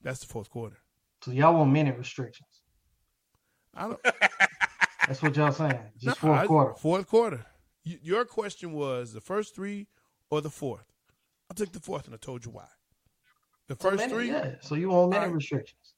[0.00, 0.76] That's the fourth quarter.
[1.24, 2.62] So y'all want minute restrictions.
[3.74, 4.00] I don't.
[5.08, 5.80] That's what y'all saying.
[6.00, 6.74] Just No, fourth I- quarter.
[6.76, 7.46] Fourth quarter.
[7.84, 9.88] Y- Your question was the first three
[10.30, 10.86] or the fourth.
[11.50, 12.68] I took the fourth and I told you why.
[13.66, 14.54] The first Minute, three, yeah.
[14.60, 15.34] So you want minute Alright.
[15.34, 15.93] restrictions.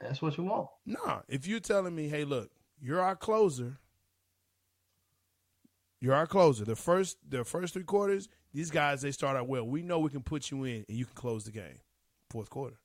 [0.00, 0.68] That's what you want.
[0.86, 2.50] Nah, if you're telling me, hey, look,
[2.80, 3.78] you're our closer.
[6.00, 6.64] You're our closer.
[6.64, 9.66] The first the first three quarters, these guys they start out well.
[9.66, 11.80] We know we can put you in and you can close the game.
[12.30, 12.76] Fourth quarter.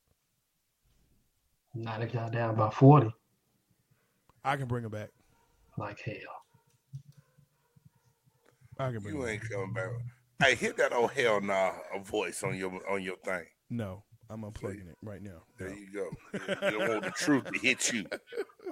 [1.74, 3.10] Not if y'all down by forty.
[4.44, 5.10] I can bring them back.
[5.78, 6.14] Like hell.
[8.78, 9.50] I can bring You them ain't back.
[9.50, 9.90] coming back.
[10.42, 13.44] Hey, hit that old hell nah a voice on your on your thing.
[13.70, 15.42] No, I'm unplugging it right now.
[15.58, 15.74] There No.
[15.76, 16.10] you go.
[16.32, 18.04] You don't want the truth to hit you.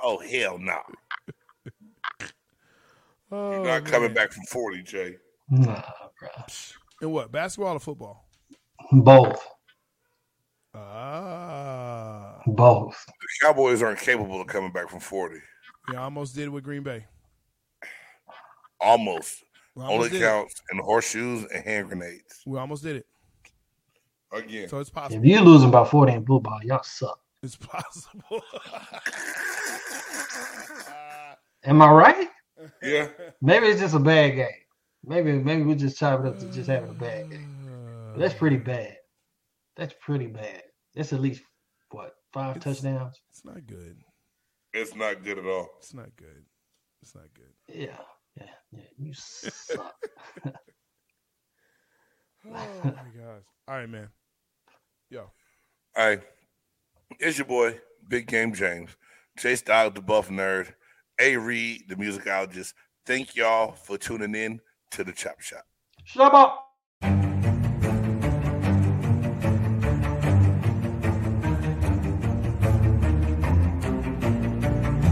[0.02, 0.78] Oh hell no!
[3.30, 5.16] Oh, You're not coming back from forty, Jay.
[5.50, 5.82] Nah,
[6.18, 6.28] bro.
[7.02, 7.30] And what?
[7.32, 8.26] Basketball or football?
[8.92, 9.46] Both.
[10.74, 12.40] Ah.
[12.46, 13.04] Both.
[13.06, 15.40] The Cowboys aren't capable of coming back from forty.
[15.92, 17.06] Yeah, I almost did with Green Bay.
[18.80, 19.44] Almost.
[19.74, 20.24] We Only almost did it.
[20.24, 22.42] counts in horseshoes and hand grenades.
[22.46, 23.06] We almost did it.
[24.32, 24.68] Again.
[24.68, 25.22] So it's possible.
[25.22, 27.20] If you're losing by forty in blue ball, y'all suck.
[27.42, 28.22] It's possible.
[31.64, 32.28] Am I right?
[32.82, 33.09] Yeah.
[33.40, 34.48] Maybe it's just a bad game.
[35.04, 38.12] Maybe maybe we just chop it up to just having a bad game.
[38.12, 38.60] But that's pretty uh.
[38.60, 38.96] bad.
[39.76, 40.62] That's pretty bad.
[40.94, 41.42] That's at least
[41.90, 43.20] what five It's- touchdowns.
[43.30, 43.96] It's not good.
[44.72, 45.68] It's not good at all.
[45.80, 46.44] It's not good.
[47.02, 47.52] It's not good.
[47.68, 47.98] Yeah,
[48.36, 48.84] yeah, yeah.
[48.98, 49.94] You suck.
[52.44, 52.50] Oh
[52.84, 53.44] my gosh.
[53.68, 54.09] All right, man.
[55.12, 55.30] Yo.
[55.94, 56.20] Hey,
[57.20, 57.78] it's your boy,
[58.09, 58.97] Big Game James,
[59.36, 60.72] Jay Styles, the Buff Nerd,
[61.20, 62.72] A Reed, the musicologist.
[63.05, 64.59] Thank y'all for tuning in
[64.93, 65.66] to the Chop Shop.
[66.05, 66.66] Shut up.